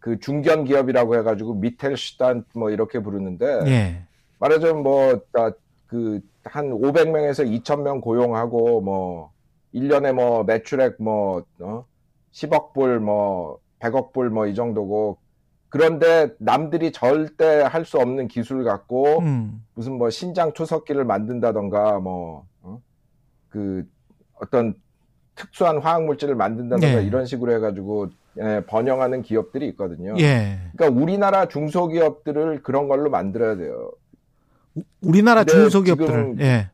그 0.06 0.20
중견 0.20 0.66
기업이라고 0.66 1.16
해가지고 1.16 1.56
미텔슈탄 1.56 2.46
뭐 2.54 2.70
이렇게 2.70 3.00
부르는데 3.00 3.62
예. 3.66 4.04
말하자면 4.38 4.84
뭐, 4.84 5.20
뭐그한 5.34 6.70
500명에서 6.70 7.44
2,000명 7.64 8.02
고용하고 8.02 8.82
뭐 8.82 9.32
1년에 9.74 10.14
뭐 10.14 10.44
매출액 10.44 11.02
뭐 11.02 11.44
어? 11.60 11.86
10억 12.34 12.74
불 12.74 13.00
뭐 13.00 13.58
100억 13.80 14.14
불 14.14 14.30
뭐 14.30 14.46
이 14.48 14.54
정도고 14.54 15.18
그런데 15.70 16.30
남들이 16.38 16.92
절대 16.92 17.62
할 17.64 17.84
수 17.84 17.98
없는 17.98 18.28
기술 18.28 18.64
갖고 18.64 19.22
음. 19.22 19.66
무슨 19.74 19.94
뭐 19.98 20.12
신장 20.12 20.54
초석기를 20.54 21.04
만든다던가 21.04 22.00
뭐그 22.00 23.88
어떤 24.36 24.76
특수한 25.34 25.80
화학 25.80 26.06
물질을 26.06 26.36
만든다든가 26.36 27.02
예. 27.02 27.08
이런 27.08 27.26
식으로 27.26 27.54
해가지고 27.54 28.10
예, 28.12 28.25
번영하는 28.68 29.22
기업들이 29.22 29.68
있거든요. 29.70 30.16
예. 30.20 30.60
그러니까 30.76 31.02
우리나라 31.02 31.48
중소기업들을 31.48 32.64
그런 32.64 32.88
걸로 32.88 33.10
만들어야 33.10 33.56
돼요. 33.56 33.92
우리나라 35.02 35.44
중소기업들을 35.44 36.38
예. 36.42 36.70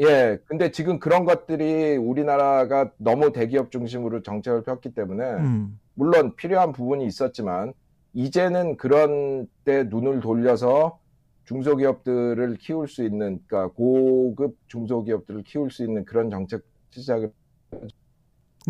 예, 0.00 0.38
근데 0.44 0.70
지금 0.70 1.00
그런 1.00 1.24
것들이 1.24 1.96
우리나라가 1.96 2.92
너무 2.98 3.32
대기업 3.32 3.72
중심으로 3.72 4.22
정책을 4.22 4.62
폈기 4.62 4.94
때문에 4.94 5.24
음. 5.24 5.78
물론 5.94 6.36
필요한 6.36 6.72
부분이 6.72 7.04
있었지만 7.04 7.72
이제는 8.14 8.76
그런 8.76 9.48
때 9.64 9.84
눈을 9.84 10.20
돌려서 10.20 11.00
중소기업들을 11.46 12.56
키울 12.58 12.86
수 12.86 13.02
있는 13.04 13.40
그러니까 13.46 13.72
고급 13.74 14.56
중소기업들을 14.68 15.42
키울 15.42 15.70
수 15.70 15.82
있는 15.82 16.04
그런 16.04 16.30
정책 16.30 16.62
시작을 16.90 17.32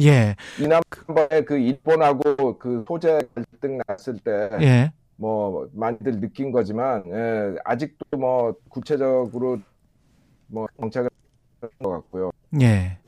예. 0.01 0.37
지난번에 0.57 1.43
그 1.45 1.59
일본하고 1.59 2.59
그 2.59 2.85
소재 2.87 3.21
갈등 3.35 3.79
났을 3.87 4.19
때 4.19 4.51
예. 4.61 4.93
뭐 5.17 5.69
많이들 5.73 6.21
느낀 6.21 6.53
거지만 6.53 7.05
예, 7.09 7.57
아직도 7.65 8.17
뭐 8.17 8.55
구체적으로 8.69 9.59
뭐 10.47 10.67
정책을 10.81 11.11
한것 11.61 12.03
같고요. 12.03 12.31
예. 12.61 12.99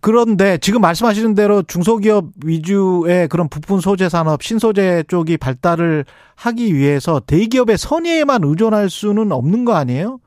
그런데 0.00 0.58
지금 0.58 0.82
말씀하시는 0.82 1.34
대로 1.34 1.62
중소기업 1.62 2.26
위주의 2.44 3.26
그런 3.28 3.48
부품 3.48 3.80
소재 3.80 4.08
산업, 4.10 4.42
신소재 4.42 5.04
쪽이 5.08 5.38
발달을 5.38 6.04
하기 6.34 6.74
위해서 6.74 7.20
대기업의 7.20 7.78
선의에만 7.78 8.44
의존할 8.44 8.90
수는 8.90 9.32
없는 9.32 9.64
거 9.64 9.74
아니에요? 9.74 10.18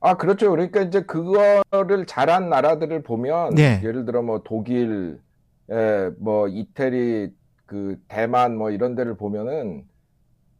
아 0.00 0.16
그렇죠. 0.16 0.50
그러니까 0.50 0.82
이제 0.82 1.02
그거를 1.02 2.06
잘한 2.06 2.48
나라들을 2.48 3.02
보면 3.02 3.58
예. 3.58 3.80
예를 3.82 4.04
들어 4.04 4.22
뭐 4.22 4.42
독일, 4.44 5.18
예, 5.70 6.10
뭐 6.18 6.48
이태리, 6.48 7.32
그 7.66 7.98
대만 8.08 8.56
뭐 8.56 8.70
이런 8.70 8.94
데를 8.94 9.16
보면은 9.16 9.84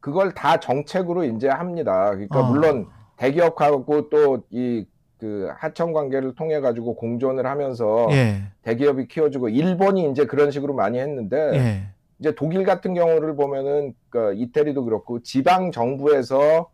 그걸 0.01 0.33
다 0.35 0.61
정책으로 0.61 1.25
이제 1.25 1.49
합니다. 1.49 2.11
그러니까 2.11 2.41
어. 2.41 2.51
물론 2.51 2.89
대기업하고 3.17 4.09
또 4.11 4.43
이 4.51 4.87
그 5.19 5.51
하청 5.57 5.93
관계를 5.93 6.35
통해 6.35 6.61
가지고 6.61 6.95
공존을 6.95 7.45
하면서 7.47 8.07
예. 8.13 8.45
대기업이 8.63 9.09
키워주고 9.09 9.49
일본이 9.49 10.09
이제 10.11 10.25
그런 10.27 10.51
식으로 10.51 10.75
많이 10.75 10.99
했는데 10.99 11.51
예. 11.55 11.83
이제 12.21 12.35
독일 12.35 12.65
같은 12.65 12.95
경우를 12.95 13.37
보면은 13.37 13.95
그 14.11 14.35
이태리도 14.35 14.85
그렇고 14.85 15.21
지방 15.23 15.73
정부에서 15.73 16.71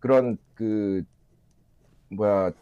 그런 0.00 0.38
그 0.54 1.02
뭐야 2.16 2.52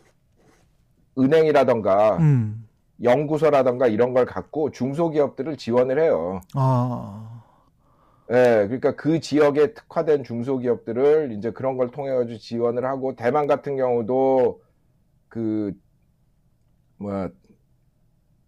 은행이라던가 1.19 2.17
음. 2.19 2.67
연구소라던가 3.03 3.89
이런 3.89 4.15
걸 4.15 4.25
갖고 4.25 4.71
중소기업들을 4.71 5.57
지원을 5.57 6.01
해요. 6.01 6.41
아. 6.55 7.43
예, 8.31 8.65
그러니까 8.67 8.95
그 8.97 9.21
지역에 9.21 9.75
특화된 9.75 10.25
중소기업들을 10.25 11.33
이제 11.37 11.51
그런 11.51 11.77
걸 11.77 11.91
통해 11.91 12.15
가지고 12.15 12.39
지원을 12.39 12.85
하고 12.85 13.15
대만 13.15 13.47
같은 13.47 13.77
경우도 13.77 14.63
그 15.29 15.73
뭐야 16.99 17.29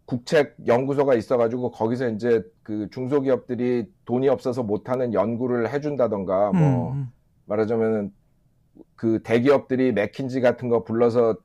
국책 0.07 0.57
연구소가 0.67 1.15
있어가지고 1.15 1.71
거기서 1.73 2.09
이제 2.11 2.43
그 2.63 2.89
중소기업들이 2.91 3.91
돈이 4.05 4.29
없어서 4.29 4.63
못하는 4.63 5.13
연구를 5.13 5.73
해준다던가 5.73 6.53
뭐 6.53 6.93
음. 6.93 7.11
말하자면은 7.47 8.13
그 8.97 9.21
대기업들이 9.23 9.93
맥킨지 9.93 10.41
같은 10.41 10.69
거 10.69 10.85
불러서 10.85 11.37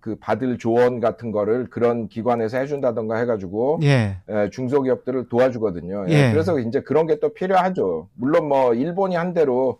그 0.00 0.16
받을 0.16 0.58
조언 0.58 0.98
같은 0.98 1.30
거를 1.30 1.70
그런 1.70 2.08
기관에서 2.08 2.58
해준다던가 2.58 3.16
해가지고 3.18 3.78
예. 3.84 4.18
예, 4.28 4.50
중소기업들을 4.50 5.28
도와주거든요. 5.28 6.06
예, 6.08 6.12
예. 6.28 6.30
그래서 6.32 6.58
이제 6.58 6.80
그런 6.80 7.06
게 7.06 7.20
또 7.20 7.32
필요하죠. 7.32 8.08
물론 8.14 8.48
뭐 8.48 8.74
일본이 8.74 9.14
한 9.14 9.32
대로 9.32 9.78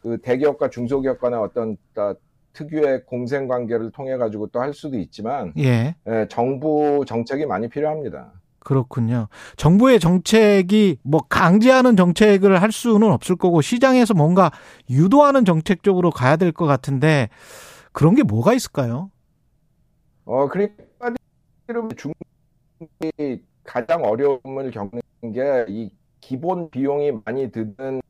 그 0.00 0.18
대기업과 0.22 0.70
중소기업 0.70 1.20
간의 1.20 1.38
어떤 1.38 1.76
따- 1.94 2.14
특유의 2.54 3.04
공생 3.04 3.46
관계를 3.46 3.90
통해 3.90 4.16
가지고 4.16 4.46
또 4.48 4.60
할 4.60 4.72
수도 4.72 4.96
있지만 4.98 5.52
예. 5.58 5.94
예, 6.08 6.26
정부 6.30 7.04
정책이 7.06 7.44
많이 7.44 7.68
필요합니다. 7.68 8.32
그렇군요. 8.68 9.28
정부의 9.56 9.98
정책이 9.98 10.98
뭐 11.02 11.22
강제하는 11.26 11.96
정책을 11.96 12.60
할 12.60 12.70
수는 12.70 13.10
없을 13.10 13.34
거고 13.36 13.62
시장에서 13.62 14.12
뭔가 14.12 14.50
유도하는 14.90 15.46
정책 15.46 15.82
쪽으로 15.82 16.10
가야 16.10 16.36
될 16.36 16.52
것 16.52 16.66
같은데 16.66 17.30
그런 17.92 18.14
게 18.14 18.22
뭐가 18.22 18.52
있을까요? 18.52 19.10
어, 20.26 20.48
그러니까 20.48 21.14
중국이 21.96 23.42
가장 23.64 24.04
어려움을 24.04 24.70
겪는 24.70 25.00
게 25.32 25.64
이 25.68 25.90
기본 26.20 26.68
비용이 26.68 27.12
많이 27.24 27.50
드는 27.50 28.02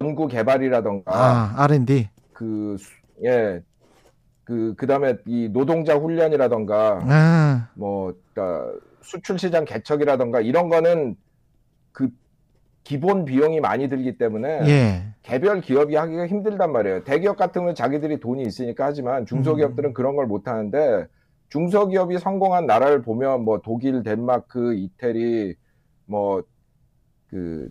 연구 0.00 0.26
개발이라던가 0.26 1.12
아, 1.14 1.54
R&D. 1.64 2.08
그, 2.32 2.76
수- 2.78 2.92
예, 3.24 3.60
그, 4.44 4.74
그 4.78 4.86
다음에 4.86 5.16
이 5.26 5.50
노동자 5.52 5.96
훈련이라던가, 5.96 7.00
아, 7.02 7.68
뭐, 7.74 8.14
그러니까 8.32 8.72
수출 9.06 9.38
시장 9.38 9.64
개척이라던가, 9.64 10.40
이런 10.40 10.68
거는 10.68 11.16
그 11.92 12.08
기본 12.84 13.24
비용이 13.24 13.60
많이 13.60 13.88
들기 13.88 14.16
때문에 14.18 14.60
예. 14.68 15.02
개별 15.22 15.60
기업이 15.60 15.96
하기가 15.96 16.26
힘들단 16.26 16.70
말이에요. 16.72 17.04
대기업 17.04 17.36
같으면 17.36 17.74
자기들이 17.74 18.20
돈이 18.20 18.42
있으니까 18.42 18.84
하지만 18.86 19.26
중소기업들은 19.26 19.92
그런 19.94 20.14
걸 20.16 20.26
못 20.26 20.46
하는데, 20.46 21.06
중소기업이 21.48 22.18
성공한 22.18 22.66
나라를 22.66 23.02
보면 23.02 23.42
뭐 23.44 23.60
독일, 23.62 24.02
덴마크, 24.02 24.74
이태리, 24.74 25.54
뭐, 26.04 26.42
그, 27.28 27.68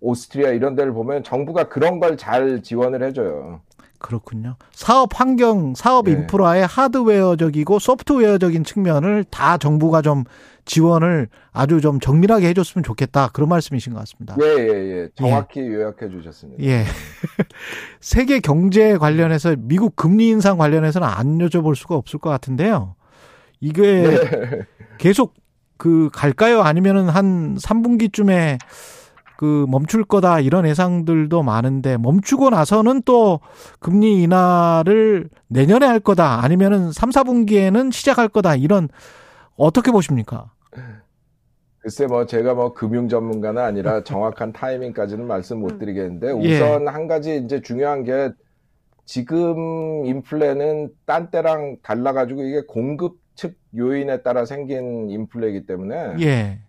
오스트리아 0.00 0.50
이런 0.50 0.74
데를 0.74 0.92
보면 0.92 1.22
정부가 1.22 1.68
그런 1.68 2.00
걸 2.00 2.16
잘 2.16 2.60
지원을 2.62 3.02
해줘요. 3.04 3.60
그렇군요. 4.02 4.56
사업 4.72 5.18
환경, 5.18 5.74
사업 5.74 6.06
네. 6.06 6.12
인프라의 6.12 6.66
하드웨어적이고 6.66 7.78
소프트웨어적인 7.78 8.64
측면을 8.64 9.24
다 9.30 9.56
정부가 9.56 10.02
좀 10.02 10.24
지원을 10.64 11.28
아주 11.52 11.80
좀 11.80 12.00
정밀하게 12.00 12.48
해줬으면 12.48 12.82
좋겠다. 12.82 13.28
그런 13.32 13.48
말씀이신 13.48 13.94
것 13.94 14.00
같습니다. 14.00 14.36
예, 14.42 14.46
예, 14.46 15.02
예. 15.02 15.08
정확히 15.14 15.60
요약해 15.60 16.10
주셨습니다. 16.10 16.62
예. 16.62 16.84
세계 18.00 18.40
경제 18.40 18.98
관련해서 18.98 19.56
미국 19.58 19.96
금리 19.96 20.28
인상 20.28 20.58
관련해서는 20.58 21.06
안 21.06 21.38
여쭤볼 21.38 21.74
수가 21.74 21.94
없을 21.96 22.18
것 22.18 22.30
같은데요. 22.30 22.96
이게 23.60 24.02
네. 24.02 24.60
계속 24.98 25.34
그 25.78 26.10
갈까요? 26.12 26.62
아니면은 26.62 27.08
한 27.08 27.56
3분기쯤에 27.56 28.58
그 29.42 29.66
멈출 29.68 30.04
거다 30.04 30.38
이런 30.38 30.68
예상들도 30.68 31.42
많은데 31.42 31.96
멈추고 31.96 32.50
나서는 32.50 33.02
또 33.02 33.40
금리 33.80 34.22
인하를 34.22 35.30
내년에 35.48 35.84
할 35.84 35.98
거다 35.98 36.44
아니면은 36.44 36.92
3, 36.92 37.10
4분기에는 37.10 37.90
시작할 37.90 38.28
거다 38.28 38.54
이런 38.54 38.88
어떻게 39.56 39.90
보십니까? 39.90 40.52
글쎄 41.78 42.06
뭐 42.06 42.24
제가 42.24 42.54
뭐 42.54 42.72
금융 42.72 43.08
전문가는 43.08 43.60
아니라 43.60 44.04
정확한 44.06 44.52
타이밍까지는 44.52 45.26
말씀 45.26 45.58
못 45.58 45.80
드리겠는데 45.80 46.40
예. 46.42 46.54
우선 46.54 46.86
한 46.86 47.08
가지 47.08 47.38
이제 47.38 47.60
중요한 47.60 48.04
게 48.04 48.30
지금 49.06 50.06
인플레는 50.06 50.90
딴 51.04 51.32
때랑 51.32 51.78
달라가지고 51.82 52.44
이게 52.44 52.60
공급 52.68 53.18
측 53.34 53.58
요인에 53.76 54.22
따라 54.22 54.44
생긴 54.44 55.10
인플레이기 55.10 55.66
때문에 55.66 56.14
예. 56.20 56.60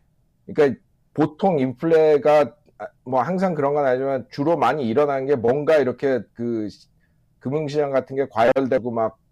그러니까 0.47 0.79
보통 1.13 1.59
인플레가 1.59 2.39
아, 2.39 2.62
뭐 3.03 3.21
항상 3.21 3.53
그런 3.55 3.73
건 3.73 3.85
아니지만 3.85 4.27
주로 4.29 4.57
많이 4.57 4.87
일어나는 4.87 5.25
게 5.25 5.35
뭔가 5.35 5.77
이렇게 5.77 6.21
그 6.33 6.69
시- 6.69 6.87
금융시장 7.39 7.91
같은 7.91 8.15
게 8.15 8.27
과열되고 8.29 8.91
막 8.91 9.23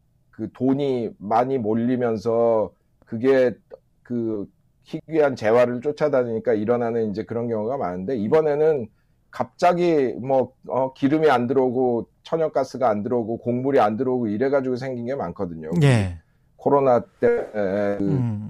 그 0.41 0.49
돈이 0.53 1.11
많이 1.19 1.59
몰리면서 1.59 2.71
그게 3.05 3.53
그 4.01 4.47
희귀한 4.83 5.35
재화를 5.35 5.81
쫓아다니니까 5.81 6.53
일어나는 6.53 7.11
이제 7.11 7.23
그런 7.23 7.47
경우가 7.47 7.77
많은데 7.77 8.17
이번에는 8.17 8.87
갑자기 9.29 10.13
뭐 10.19 10.53
어, 10.67 10.93
기름이 10.93 11.29
안 11.29 11.45
들어오고 11.45 12.07
천연가스가 12.23 12.89
안 12.89 13.03
들어오고 13.03 13.37
곡물이 13.37 13.79
안 13.79 13.97
들어오고 13.97 14.27
이래가지고 14.27 14.77
생긴 14.77 15.05
게 15.05 15.13
많거든요. 15.15 15.69
예. 15.83 16.17
코로나 16.55 17.01
때그 17.19 17.97
음. 18.01 18.49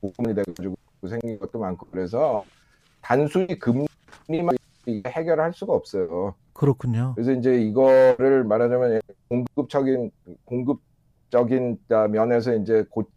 고금이 0.00 0.34
돼가지고 0.34 0.74
생긴 1.08 1.38
것도 1.38 1.60
많고 1.60 1.86
그래서 1.92 2.44
단순히 3.00 3.56
금리만 3.58 3.86
해결할 5.06 5.52
수가 5.54 5.72
없어요. 5.72 6.34
그렇군요. 6.52 7.12
그래서 7.14 7.32
이제 7.32 7.56
이거를 7.60 8.44
말하자면 8.44 9.00
공급적인 9.28 10.10
공급적인 10.44 11.78
면에서 12.10 12.54
이제 12.54 12.84
곧 12.90 13.10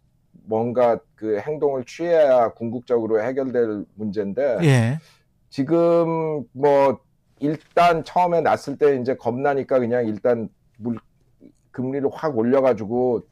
뭔가 0.44 0.98
그 1.14 1.38
행동을 1.38 1.84
취해야 1.84 2.50
궁극적으로 2.54 3.22
해결될 3.22 3.84
문제인데 3.94 4.58
예. 4.62 4.98
지금 5.50 6.44
뭐 6.52 6.98
일단 7.40 8.02
처음에 8.04 8.40
났을 8.40 8.76
때 8.76 8.96
이제 8.96 9.14
겁나니까 9.14 9.78
그냥 9.78 10.06
일단 10.06 10.48
물 10.78 10.98
금리를 11.70 12.08
확 12.12 12.36
올려가지고 12.36 13.22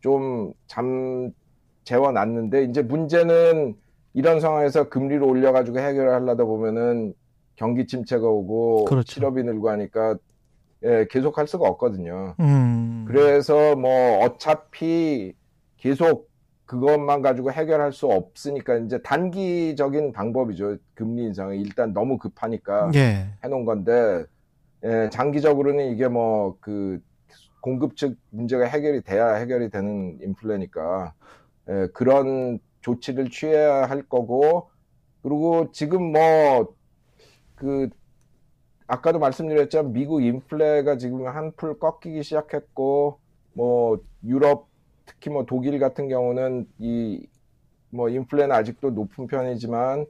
좀 0.00 0.52
잠 0.66 1.32
재워놨는데 1.84 2.64
이제 2.64 2.82
문제는 2.82 3.74
이런 4.18 4.40
상황에서 4.40 4.88
금리를 4.88 5.22
올려가지고 5.22 5.78
해결을 5.78 6.12
하려다 6.12 6.44
보면은 6.44 7.14
경기 7.54 7.86
침체가 7.86 8.26
오고 8.26 8.86
그렇죠. 8.86 9.12
실업이 9.12 9.44
늘고 9.44 9.70
하니까 9.70 10.16
예, 10.82 11.06
계속 11.08 11.38
할 11.38 11.46
수가 11.46 11.68
없거든요. 11.68 12.34
음. 12.40 13.04
그래서 13.06 13.76
뭐 13.76 14.18
어차피 14.24 15.34
계속 15.76 16.28
그것만 16.66 17.22
가지고 17.22 17.52
해결할 17.52 17.92
수 17.92 18.08
없으니까 18.08 18.78
이제 18.78 19.00
단기적인 19.02 20.10
방법이죠. 20.10 20.78
금리 20.94 21.22
인상이 21.22 21.60
일단 21.60 21.92
너무 21.92 22.18
급하니까 22.18 22.90
예. 22.96 23.28
해놓은 23.44 23.64
건데 23.64 24.24
예, 24.84 25.08
장기적으로는 25.12 25.92
이게 25.92 26.08
뭐 26.08 26.56
그 26.60 27.00
공급 27.60 27.96
측 27.96 28.16
문제가 28.30 28.64
해결이 28.64 29.02
돼야 29.02 29.34
해결이 29.34 29.70
되는 29.70 30.18
인플레니까 30.22 31.12
예, 31.68 31.86
그런 31.94 32.58
조치를 32.88 33.30
취해야 33.30 33.84
할 33.88 34.02
거고 34.02 34.70
그리고 35.22 35.70
지금 35.72 36.12
뭐 36.12 36.74
그 37.56 37.88
아까도 38.86 39.18
말씀드렸지만 39.18 39.92
미국 39.92 40.22
인플레가 40.22 40.96
지금 40.96 41.26
한풀 41.26 41.78
꺾이기 41.78 42.22
시작했고 42.22 43.18
뭐 43.52 43.98
유럽 44.24 44.68
특히 45.06 45.30
뭐 45.30 45.44
독일 45.46 45.78
같은 45.78 46.08
경우는 46.08 46.66
이 46.78 47.26
뭐 47.90 48.10
인플레는 48.10 48.54
아직도 48.54 48.90
높은 48.90 49.26
편이지만 49.28 50.04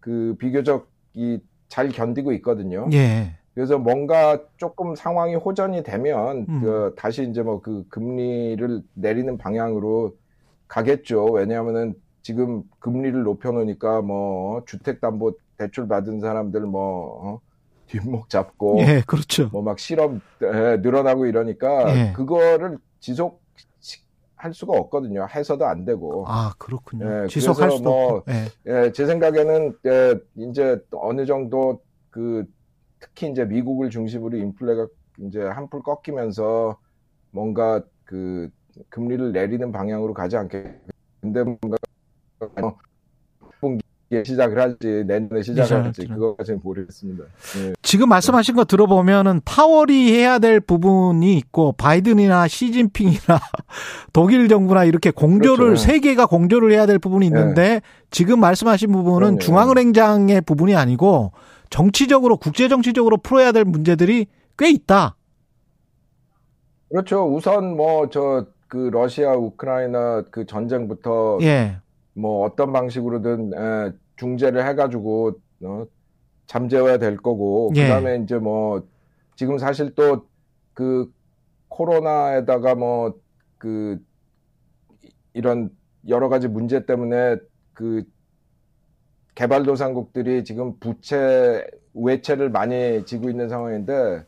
그 0.00 0.36
비교적 0.38 0.90
이 1.14 1.40
잘 1.68 1.88
견디고 1.90 2.32
있거든요. 2.34 2.88
예. 2.92 3.36
그래서 3.54 3.78
뭔가 3.78 4.42
조금 4.56 4.94
상황이 4.94 5.34
호전이 5.34 5.82
되면 5.82 6.46
음. 6.48 6.60
그 6.62 6.94
다시 6.96 7.28
이제 7.28 7.42
뭐 7.42 7.60
그 7.60 7.84
금리를 7.88 8.82
내리는 8.94 9.36
방향으로 9.36 10.16
가겠죠. 10.68 11.26
왜냐하면은 11.26 11.94
지금 12.22 12.62
금리를 12.80 13.22
높여놓으니까 13.22 14.02
뭐 14.02 14.64
주택담보 14.66 15.32
대출 15.56 15.88
받은 15.88 16.20
사람들 16.20 16.60
뭐 16.62 17.34
어? 17.34 17.40
뒷목 17.86 18.28
잡고 18.28 18.78
예, 18.80 19.02
그렇죠. 19.06 19.48
뭐 19.48 19.62
막 19.62 19.78
실업 19.78 20.20
예, 20.42 20.76
늘어나고 20.80 21.26
이러니까 21.26 22.08
예. 22.08 22.12
그거를 22.12 22.78
지속 23.00 23.42
할 24.36 24.54
수가 24.54 24.72
없거든요. 24.78 25.26
해서도 25.28 25.66
안 25.66 25.84
되고. 25.84 26.24
아, 26.28 26.52
그렇군요. 26.58 27.24
예, 27.24 27.26
지속할 27.26 27.72
수도 27.72 27.82
뭐. 27.90 28.22
예. 28.28 28.46
예, 28.86 28.92
제 28.92 29.04
생각에는 29.06 29.76
예, 29.86 30.14
이제 30.36 30.78
어느 30.92 31.26
정도 31.26 31.80
그 32.10 32.44
특히 33.00 33.30
이제 33.30 33.44
미국을 33.44 33.90
중심으로 33.90 34.36
인플레가 34.36 34.86
이제 35.22 35.40
한풀 35.42 35.82
꺾이면서 35.82 36.78
뭔가 37.32 37.82
그 38.04 38.48
금리를 38.90 39.32
내리는 39.32 39.72
방향으로 39.72 40.14
가지 40.14 40.36
않게. 40.36 40.82
근데 41.20 41.42
뭔가 41.42 41.74
어, 41.74 41.87
시작을 44.24 44.58
할지 44.58 45.04
내년에 45.06 45.42
시작을 45.42 45.60
할지 45.84 46.02
시작할지는. 46.02 46.14
그거까지는 46.16 46.60
모르겠습니다. 46.62 47.24
예. 47.58 47.72
지금 47.82 48.08
말씀하신 48.08 48.56
거 48.56 48.64
들어보면은 48.64 49.42
파월이 49.44 50.12
해야 50.12 50.38
될 50.38 50.60
부분이 50.60 51.36
있고 51.36 51.72
바이든이나 51.72 52.48
시진핑이나 52.48 53.18
독일 54.14 54.48
정부나 54.48 54.84
이렇게 54.84 55.10
공조를 55.10 55.66
그렇죠. 55.66 55.82
세 55.82 55.98
개가 55.98 56.26
공조를 56.26 56.72
해야 56.72 56.86
될 56.86 56.98
부분이 56.98 57.26
있는데 57.26 57.82
지금 58.10 58.40
말씀하신 58.40 58.90
부분은 58.92 59.18
그럼요. 59.20 59.38
중앙은행장의 59.40 60.40
부분이 60.42 60.74
아니고 60.74 61.32
정치적으로 61.68 62.38
국제 62.38 62.68
정치적으로 62.68 63.18
풀어야 63.18 63.52
될 63.52 63.64
문제들이 63.64 64.26
꽤 64.56 64.70
있다. 64.70 65.16
그렇죠. 66.88 67.24
우선 67.30 67.76
뭐 67.76 68.08
저 68.08 68.46
그 68.68 68.90
러시아 68.92 69.32
우크라이나 69.32 70.24
그 70.30 70.44
전쟁부터 70.44 71.38
예. 71.40 71.78
뭐 72.18 72.44
어떤 72.44 72.72
방식으로든 72.72 73.52
에, 73.54 73.92
중재를 74.16 74.66
해가지고 74.66 75.32
어, 75.64 75.86
잠재워야 76.46 76.98
될 76.98 77.16
거고 77.16 77.72
예. 77.76 77.84
그다음에 77.84 78.16
이제 78.24 78.36
뭐 78.38 78.82
지금 79.36 79.58
사실 79.58 79.94
또 79.94 80.26
그 80.74 81.10
코로나에다가 81.68 82.74
뭐 82.74 83.14
그 83.58 83.98
이런 85.34 85.70
여러 86.08 86.28
가지 86.28 86.48
문제 86.48 86.86
때문에 86.86 87.36
그 87.74 88.04
개발도상국들이 89.34 90.44
지금 90.44 90.78
부채 90.78 91.64
외채를 91.94 92.50
많이 92.50 93.04
지고 93.04 93.28
있는 93.28 93.48
상황인데 93.48 94.24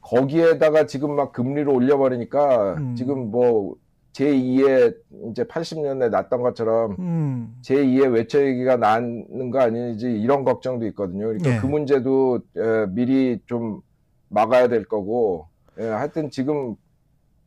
거기에다가 0.00 0.86
지금 0.86 1.14
막 1.14 1.32
금리를 1.32 1.68
올려버리니까 1.68 2.74
음. 2.74 2.96
지금 2.96 3.30
뭐 3.30 3.76
제2의 4.12 4.94
이제 5.30 5.44
80년대 5.44 6.10
났던 6.10 6.42
것처럼 6.42 6.96
음. 6.98 7.56
제2의 7.62 8.12
외채 8.12 8.44
위기가 8.44 8.76
나는 8.76 9.50
거 9.50 9.60
아니지 9.60 10.06
이런 10.06 10.44
걱정도 10.44 10.86
있거든요. 10.88 11.26
그러니까 11.26 11.54
예. 11.54 11.58
그 11.58 11.66
문제도 11.66 12.40
에, 12.56 12.86
미리 12.90 13.40
좀 13.46 13.80
막아야 14.28 14.68
될 14.68 14.84
거고 14.84 15.48
예, 15.80 15.86
하여튼 15.86 16.30
지금 16.30 16.74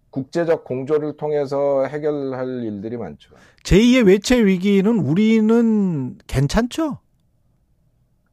국제적 0.09 0.63
공조를 0.63 1.17
통해서 1.17 1.85
해결할 1.85 2.63
일들이 2.63 2.97
많죠. 2.97 3.35
제2의 3.63 4.07
외채 4.07 4.43
위기는 4.43 4.97
우리는 4.97 6.17
괜찮죠? 6.25 6.99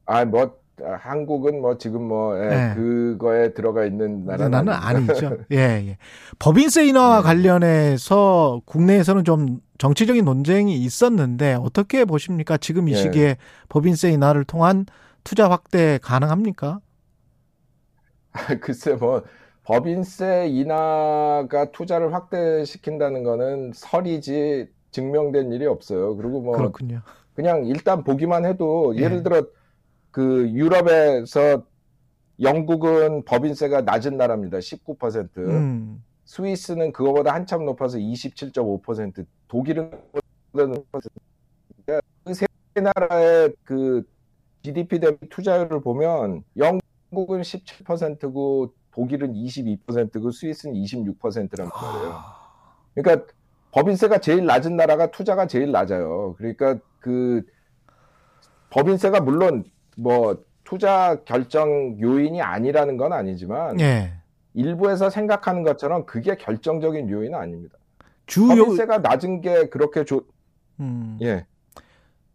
아, 0.05 0.25
뭐 0.25 0.43
아, 0.43 0.51
한국은 0.81 1.61
뭐 1.61 1.77
지금 1.77 2.07
뭐 2.07 2.37
예, 2.43 2.49
네. 2.49 2.73
그거에 2.75 3.53
들어가 3.53 3.85
있는 3.85 4.25
나라는. 4.25 4.69
아니죠. 4.69 5.37
예, 5.51 5.57
예. 5.57 5.97
법인세 6.39 6.87
인하와 6.87 7.17
네. 7.17 7.23
관련해서 7.23 8.61
국내에서는 8.65 9.23
좀 9.23 9.59
정치적인 9.77 10.25
논쟁이 10.25 10.75
있었는데 10.75 11.55
어떻게 11.55 12.05
보십니까? 12.05 12.57
지금 12.57 12.89
이 12.89 12.93
예. 12.93 12.95
시기에 12.95 13.37
법인세 13.69 14.09
인하를 14.11 14.43
통한 14.45 14.85
투자 15.23 15.49
확대 15.49 15.99
가능합니까? 16.01 16.79
글쎄 18.61 18.93
뭐 18.95 19.23
법인세 19.63 20.47
인하가 20.49 21.71
투자를 21.71 22.13
확대시킨다는 22.13 23.23
거는 23.23 23.71
설이지 23.75 24.67
증명된 24.91 25.51
일이 25.51 25.65
없어요. 25.67 26.15
그리고 26.15 26.41
뭐 26.41 26.57
그렇군요. 26.57 27.01
그냥 27.35 27.65
일단 27.65 28.03
보기만 28.03 28.45
해도 28.45 28.93
예. 28.97 29.03
예를 29.03 29.23
들어 29.23 29.43
그 30.13 30.47
유럽에서 30.51 31.65
영국은 32.39 33.25
법인세가 33.25 33.81
낮은 33.81 34.15
나라입니다. 34.15 34.59
19%. 34.59 35.37
음. 35.37 36.03
스위스는 36.25 36.93
그거보다 36.93 37.33
한참 37.33 37.65
높아서 37.65 37.97
27.5%. 37.97 39.25
독일은 39.47 39.89
그거보다 39.89 40.79
높아서 40.79 41.09
그세 42.23 42.45
나라의 42.75 43.55
그 43.63 44.03
GDP 44.61 44.99
대비 44.99 45.29
투자율을 45.29 45.81
보면 45.81 46.43
영국은 46.57 47.41
17%고 47.41 48.71
독일은 48.91 49.33
22%고 49.33 50.29
스위스는 50.29 50.75
26%란 50.75 51.69
말이에요. 51.69 52.13
아, 52.13 52.53
그러니까 52.93 53.25
법인세가 53.71 54.19
제일 54.19 54.45
낮은 54.45 54.75
나라가 54.75 55.09
투자가 55.09 55.47
제일 55.47 55.71
낮아요. 55.71 56.35
그러니까 56.37 56.77
그 56.99 57.41
법인세가 58.69 59.19
물론 59.19 59.65
뭐 59.97 60.37
투자 60.63 61.17
결정 61.25 61.99
요인이 61.99 62.41
아니라는 62.41 62.97
건 62.97 63.13
아니지만 63.13 63.79
예. 63.79 64.13
일부에서 64.53 65.09
생각하는 65.09 65.63
것처럼 65.63 66.05
그게 66.05 66.35
결정적인 66.35 67.09
요인은 67.09 67.37
아닙니다. 67.37 67.77
주요 68.25 68.47
법인세가 68.65 68.99
낮은 68.99 69.41
게 69.41 69.69
그렇게 69.69 70.05
좋, 70.05 70.25
음. 70.79 71.17
예. 71.21 71.45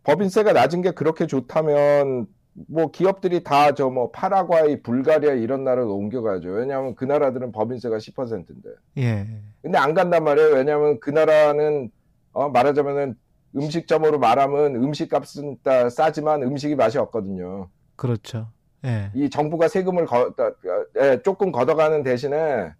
법인세가 0.04 0.52
낮은 0.52 0.82
게 0.82 0.90
그렇게 0.92 1.26
좋다면 1.26 2.26
뭐 2.66 2.90
기업들이 2.90 3.44
다 3.44 3.72
저 3.72 3.88
뭐 3.88 4.10
파라과이, 4.10 4.82
불가리아 4.82 5.32
이런 5.34 5.64
나라로 5.64 5.94
옮겨가죠. 5.94 6.48
왜냐하면 6.50 6.94
그 6.96 7.04
나라들은 7.04 7.52
법인세가 7.52 7.96
10%인데. 7.98 8.70
예. 8.98 9.26
근데 9.62 9.78
안 9.78 9.94
간단 9.94 10.24
말이에요. 10.24 10.54
왜냐하면 10.54 10.98
그 11.00 11.10
나라는 11.10 11.90
어, 12.32 12.48
말하자면은 12.48 13.16
음식점으로 13.56 14.18
말하면 14.18 14.76
음식값은 14.76 15.58
따- 15.62 15.88
싸지만 15.88 16.42
음식이 16.42 16.74
맛이 16.74 16.98
없거든요. 16.98 17.68
그렇죠. 17.96 18.48
예. 18.84 19.10
이 19.14 19.28
정부가 19.30 19.68
세금을 19.68 20.06
거, 20.06 20.32
따- 20.36 20.52
예, 21.00 21.20
조금 21.22 21.50
걷어가는 21.50 22.02
대신에 22.02 22.72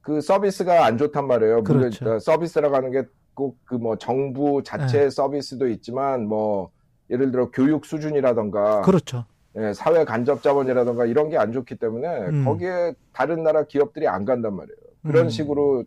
그 0.00 0.20
서비스가 0.20 0.84
안 0.84 0.98
좋단 0.98 1.26
말이에요. 1.26 1.62
물론 1.62 1.90
그렇죠. 1.90 2.14
어, 2.14 2.18
서비스라고 2.18 2.74
하는 2.76 2.90
게 2.90 3.02
꼭 3.34 3.54
그 3.64 3.76
뭐 3.76 3.94
정부 3.96 4.62
자체의 4.64 5.04
네. 5.04 5.10
서비스도 5.10 5.68
있지만 5.68 6.26
뭐 6.26 6.70
예를 7.08 7.30
들어 7.30 7.50
교육 7.52 7.84
수준이라던가 7.86 8.80
그렇죠. 8.82 9.26
예, 9.56 9.72
사회 9.72 10.04
간접 10.04 10.42
자본이라던가 10.42 11.06
이런 11.06 11.28
게 11.30 11.36
안 11.36 11.52
좋기 11.52 11.76
때문에 11.76 12.08
음. 12.26 12.44
거기에 12.44 12.94
다른 13.12 13.44
나라 13.44 13.62
기업들이 13.64 14.08
안 14.08 14.24
간단 14.24 14.56
말이에요. 14.56 14.76
그런 15.04 15.26
음. 15.26 15.30
식으로 15.30 15.84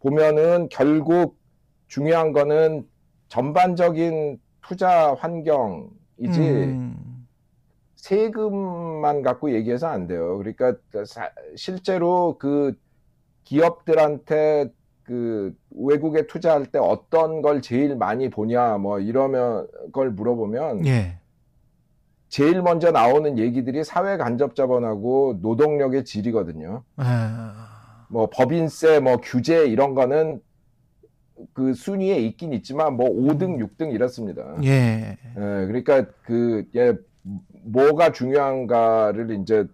보면은 0.00 0.68
결국 0.70 1.38
중요한 1.86 2.32
거는 2.32 2.86
전반적인 3.28 4.38
투자 4.62 5.14
환경이지 5.14 6.40
음. 6.40 7.26
세금만 7.96 9.22
갖고 9.22 9.52
얘기해서 9.52 9.88
안 9.88 10.06
돼요. 10.06 10.36
그러니까 10.38 10.74
사- 11.06 11.30
실제로 11.56 12.36
그 12.38 12.74
기업들한테 13.44 14.72
그 15.02 15.54
외국에 15.70 16.26
투자할 16.26 16.66
때 16.66 16.78
어떤 16.78 17.42
걸 17.42 17.60
제일 17.60 17.96
많이 17.96 18.30
보냐 18.30 18.78
뭐 18.78 19.00
이러면 19.00 19.68
걸 19.92 20.10
물어보면 20.10 20.86
예. 20.86 21.18
제일 22.28 22.62
먼저 22.62 22.90
나오는 22.90 23.38
얘기들이 23.38 23.84
사회 23.84 24.16
간접 24.16 24.56
자본하고 24.56 25.38
노동력의 25.40 26.04
질이거든요. 26.04 26.82
아, 26.96 28.06
뭐 28.08 28.28
법인세, 28.32 28.98
뭐 28.98 29.18
규제 29.18 29.66
이런 29.66 29.94
거는 29.94 30.40
그 31.52 31.74
순위에 31.74 32.18
있긴 32.18 32.52
있지만 32.52 32.94
뭐 32.96 33.08
5등, 33.08 33.58
6등 33.58 33.92
이렇습니다. 33.92 34.56
예. 34.62 35.16
예, 35.20 35.34
그러니까 35.34 36.06
그 36.24 36.64
예, 36.74 36.94
뭐가 37.62 38.12
중요한가를 38.12 39.38
이제 39.40 39.64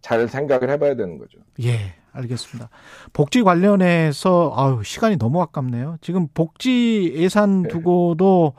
잘 0.00 0.28
생각을 0.28 0.70
해봐야 0.70 0.94
되는 0.94 1.18
거죠. 1.18 1.38
예. 1.62 1.94
알겠습니다. 2.16 2.70
복지 3.12 3.42
관련해서 3.42 4.52
아유, 4.56 4.80
시간이 4.82 5.18
너무 5.18 5.42
아깝네요. 5.42 5.98
지금 6.00 6.28
복지 6.32 7.12
예산 7.14 7.62
네. 7.62 7.68
두고도 7.68 8.54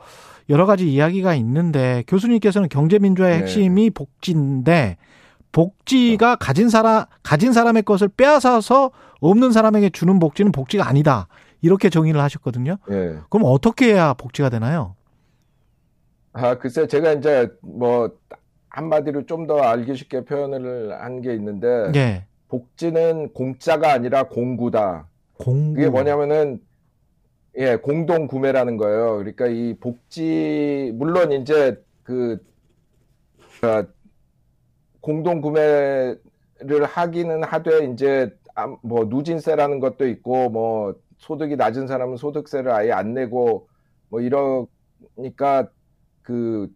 여러 0.48 0.64
가지 0.64 0.90
이야기가 0.92 1.34
있는데 1.34 2.04
교수님께서는 2.06 2.68
경제민주화의 2.68 3.34
네. 3.34 3.40
핵심이 3.42 3.90
복지인데 3.90 4.96
복지가 5.52 6.36
가진 6.36 6.68
사람 6.68 7.04
가진 7.22 7.52
사람의 7.52 7.82
것을 7.82 8.08
빼앗아서 8.08 8.90
없는 9.20 9.52
사람에게 9.52 9.90
주는 9.90 10.18
복지는 10.18 10.52
복지가 10.52 10.86
아니다. 10.86 11.26
이렇게 11.60 11.88
정의를 11.90 12.20
하셨거든요. 12.20 12.78
예. 12.90 13.18
그럼 13.30 13.46
어떻게 13.46 13.92
해야 13.94 14.14
복지가 14.14 14.48
되나요? 14.50 14.94
아, 16.32 16.56
글쎄, 16.58 16.86
제가 16.86 17.12
이제 17.14 17.48
뭐, 17.62 18.10
한마디로 18.68 19.26
좀 19.26 19.46
더 19.46 19.58
알기 19.60 19.94
쉽게 19.96 20.24
표현을 20.24 20.92
한 21.00 21.20
게 21.20 21.34
있는데, 21.34 21.90
예. 21.96 22.24
복지는 22.48 23.32
공짜가 23.32 23.92
아니라 23.92 24.24
공구다. 24.24 25.08
공부. 25.38 25.74
그게 25.74 25.88
뭐냐면은, 25.90 26.60
예, 27.56 27.76
공동 27.76 28.26
구매라는 28.28 28.76
거예요. 28.76 29.16
그러니까 29.16 29.46
이 29.48 29.74
복지, 29.80 30.92
물론 30.94 31.32
이제 31.32 31.82
그, 32.04 32.38
아, 33.62 33.84
공동 35.00 35.40
구매를 35.40 36.20
하기는 36.84 37.42
하되, 37.42 37.86
이제, 37.86 38.32
아, 38.54 38.66
뭐, 38.82 39.04
누진세라는 39.06 39.80
것도 39.80 40.06
있고, 40.08 40.50
뭐, 40.50 40.94
소득이 41.18 41.56
낮은 41.56 41.86
사람은 41.86 42.16
소득세를 42.16 42.70
아예 42.72 42.92
안 42.92 43.14
내고, 43.14 43.68
뭐, 44.08 44.20
이러니까, 44.20 45.68
그, 46.22 46.68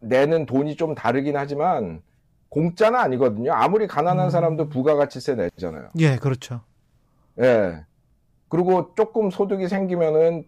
내는 0.00 0.46
돈이 0.46 0.76
좀 0.76 0.94
다르긴 0.94 1.36
하지만, 1.36 2.02
공짜는 2.48 2.98
아니거든요. 2.98 3.52
아무리 3.52 3.86
가난한 3.86 4.26
음. 4.26 4.30
사람도 4.30 4.68
부가가치세 4.70 5.34
내잖아요. 5.36 5.90
예, 5.98 6.16
그렇죠. 6.16 6.62
예. 7.38 7.84
그리고 8.48 8.92
조금 8.96 9.30
소득이 9.30 9.68
생기면은 9.68 10.44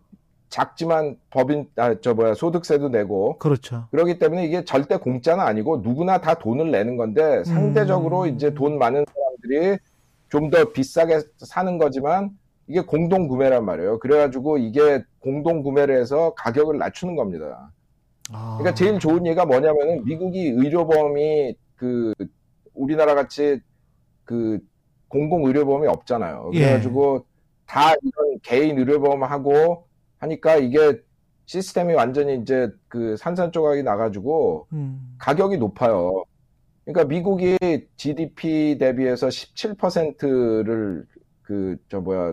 작지만 0.48 1.16
법인, 1.30 1.70
아, 1.76 1.94
저 2.00 2.14
뭐야, 2.14 2.34
소득세도 2.34 2.88
내고, 2.88 3.38
그렇죠. 3.38 3.86
그렇기 3.90 4.18
때문에 4.18 4.44
이게 4.44 4.64
절대 4.64 4.96
공짜는 4.96 5.42
아니고 5.44 5.78
누구나 5.78 6.20
다 6.20 6.34
돈을 6.34 6.70
내는 6.70 6.96
건데 6.96 7.42
상대적으로 7.44 8.22
음. 8.22 8.28
이제 8.34 8.52
돈 8.52 8.78
많은 8.78 9.04
사람들이 9.14 9.78
좀 10.28 10.50
더 10.50 10.64
비싸게 10.72 11.20
사는 11.38 11.78
거지만 11.78 12.30
이게 12.72 12.80
공동 12.80 13.28
구매란 13.28 13.66
말이에요. 13.66 13.98
그래가지고 13.98 14.56
이게 14.56 15.04
공동 15.18 15.62
구매를 15.62 16.00
해서 16.00 16.32
가격을 16.38 16.78
낮추는 16.78 17.16
겁니다. 17.16 17.70
아. 18.32 18.56
그러니까 18.58 18.72
제일 18.72 18.98
좋은 18.98 19.26
예가 19.26 19.44
뭐냐면은 19.44 20.02
미국이 20.06 20.48
의료보험이 20.48 21.54
그 21.76 22.14
우리나라 22.72 23.14
같이 23.14 23.60
그 24.24 24.58
공공 25.08 25.44
의료보험이 25.44 25.86
없잖아요. 25.86 26.52
예. 26.54 26.60
그래가지고 26.60 27.26
다 27.66 27.90
이런 27.90 28.38
개인 28.42 28.78
의료보험 28.78 29.22
하고 29.22 29.86
하니까 30.16 30.56
이게 30.56 30.98
시스템이 31.44 31.92
완전히 31.92 32.38
이제 32.38 32.70
그 32.88 33.18
산산조각이 33.18 33.82
나가지고 33.82 34.68
음. 34.72 35.14
가격이 35.18 35.58
높아요. 35.58 36.24
그러니까 36.86 37.04
미국이 37.06 37.58
GDP 37.96 38.78
대비해서 38.78 39.28
17%를 39.28 41.04
그 41.42 41.76
저 41.88 42.00
뭐야 42.00 42.32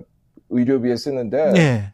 의료비에 0.49 0.95
쓰는데 0.95 1.53
예. 1.57 1.93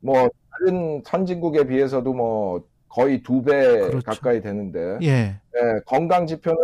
뭐 0.00 0.28
다른 0.50 1.02
선진국에 1.04 1.66
비해서도 1.66 2.12
뭐 2.14 2.66
거의 2.88 3.22
두배 3.22 3.52
그렇죠. 3.88 4.00
가까이 4.06 4.40
되는데 4.40 4.98
예. 5.02 5.08
예, 5.56 5.80
건강 5.86 6.26
지표는 6.26 6.58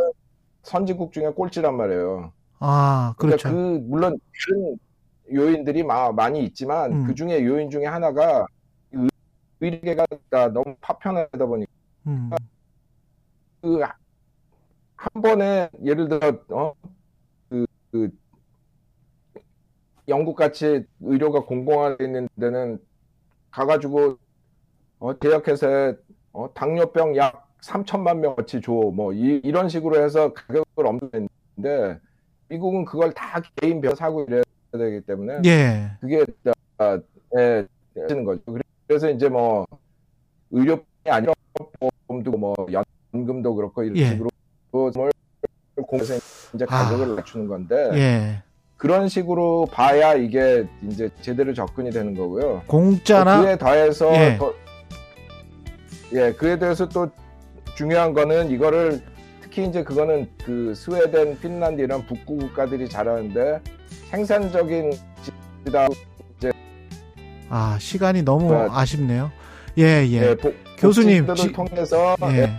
선진국 0.62 1.12
중에 1.12 1.30
꼴찌란 1.30 1.76
말이에요. 1.76 2.32
아, 2.60 3.14
그렇죠. 3.18 3.48
그 3.50 3.54
물론 3.84 4.18
다른 4.48 4.78
요인들이 5.32 5.82
마- 5.82 6.12
많이 6.12 6.44
있지만 6.44 6.92
음. 6.92 7.06
그 7.06 7.14
중에 7.14 7.44
요인 7.44 7.70
중에 7.70 7.86
하나가 7.86 8.46
의- 8.92 9.08
의료계가 9.60 10.52
너무 10.52 10.76
파편하다 10.80 11.46
보니까 11.46 11.70
음. 12.06 12.30
그한 13.62 15.22
번에 15.22 15.70
예를 15.84 16.08
들어 16.08 16.32
어, 16.50 16.74
그, 17.48 17.66
그 17.90 18.10
영국 20.10 20.36
같이 20.36 20.84
의료가 21.00 21.44
공공화되어 21.44 22.06
있는 22.06 22.28
데는 22.38 22.78
가가지고 23.50 24.18
어, 24.98 25.18
대역회사에 25.18 25.94
어, 26.32 26.52
당뇨병 26.52 27.16
약 27.16 27.48
3천만 27.62 28.18
명어치 28.18 28.60
줘. 28.60 28.72
뭐 28.72 29.12
이, 29.12 29.40
이런 29.42 29.68
식으로 29.68 30.02
해서 30.02 30.34
가격을 30.34 30.86
엄청냈는데 30.86 32.00
미국은 32.48 32.84
그걸 32.84 33.12
다 33.12 33.40
개인별 33.56 33.96
사고 33.96 34.24
이래야 34.24 34.42
되기 34.72 35.00
때문에 35.02 35.42
예. 35.46 35.92
그게 36.00 36.26
아, 36.78 37.00
예, 37.38 37.66
하는 37.96 38.24
거죠. 38.24 38.42
그래서 38.86 39.10
이제 39.10 39.28
뭐 39.28 39.66
의료뿐이 40.50 40.84
아니라 41.06 41.32
보험도 42.08 42.32
뭐 42.32 42.54
연금도 43.14 43.54
그렇고 43.54 43.84
이런 43.84 43.96
예. 43.96 44.06
식으로 44.08 44.30
뭘 44.72 45.10
공에서 45.86 46.14
이제 46.54 46.64
가격을 46.66 47.12
아. 47.12 47.14
낮추는 47.16 47.46
건데 47.46 47.90
예. 47.94 48.42
그런 48.80 49.08
식으로 49.10 49.66
봐야 49.70 50.14
이게 50.14 50.64
이제 50.88 51.10
제대로 51.20 51.52
접근이 51.52 51.90
되는 51.90 52.14
거고요. 52.14 52.62
공짜나 52.66 53.42
그에 53.42 53.58
더해서 53.58 54.10
예. 54.14 54.38
더, 54.38 54.54
예, 56.14 56.32
그에 56.32 56.58
대해서 56.58 56.88
또 56.88 57.10
중요한 57.74 58.14
거는 58.14 58.50
이거를 58.50 59.02
특히 59.42 59.66
이제 59.66 59.84
그거는 59.84 60.30
그 60.42 60.74
스웨덴, 60.74 61.38
핀란드 61.40 61.82
이런 61.82 62.06
북구 62.06 62.38
국가들이 62.38 62.88
잘하는데 62.88 63.60
생산적인 64.10 64.92
지다 65.66 65.86
아, 67.50 67.76
시간이 67.78 68.22
너무 68.22 68.46
뭐야. 68.46 68.68
아쉽네요. 68.70 69.30
예, 69.76 70.06
예. 70.08 70.30
예, 70.30 70.34
복- 70.36 70.54
교수님, 70.78 71.26
복지제도를 71.26 71.36
지- 71.36 71.52
통해서 71.52 72.16
예. 72.32 72.38
예, 72.38 72.50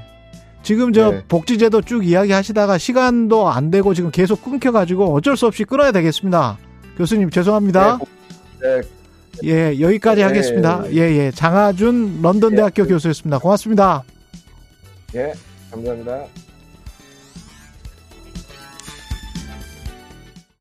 지금 0.64 0.94
저 0.94 1.12
네. 1.12 1.24
복지제도 1.28 1.82
쭉 1.82 2.06
이야기 2.06 2.32
하시다가 2.32 2.78
시간도 2.78 3.50
안 3.50 3.72
되고 3.72 3.94
지금 3.94 4.12
계속 4.12 4.44
끊겨가지고 4.44 5.14
어쩔 5.16 5.36
수 5.36 5.48
없이 5.48 5.64
끊어야 5.64 5.92
되겠습니다. 5.92 6.58
교수님 6.98 7.30
죄송합니다. 7.30 8.00
예, 8.64 8.82
예, 9.44 9.80
여기까지 9.80 10.22
네, 10.22 10.24
하겠습니다. 10.24 10.84
네. 10.84 10.94
예, 10.94 11.00
예. 11.18 11.32
장하준 11.32 12.22
런던 12.22 12.56
대학교 12.56 12.84
예. 12.84 12.88
교수였습니다. 12.88 13.40
고맙습니다. 13.40 14.04
예, 15.16 15.34
감사합니다. 15.72 16.26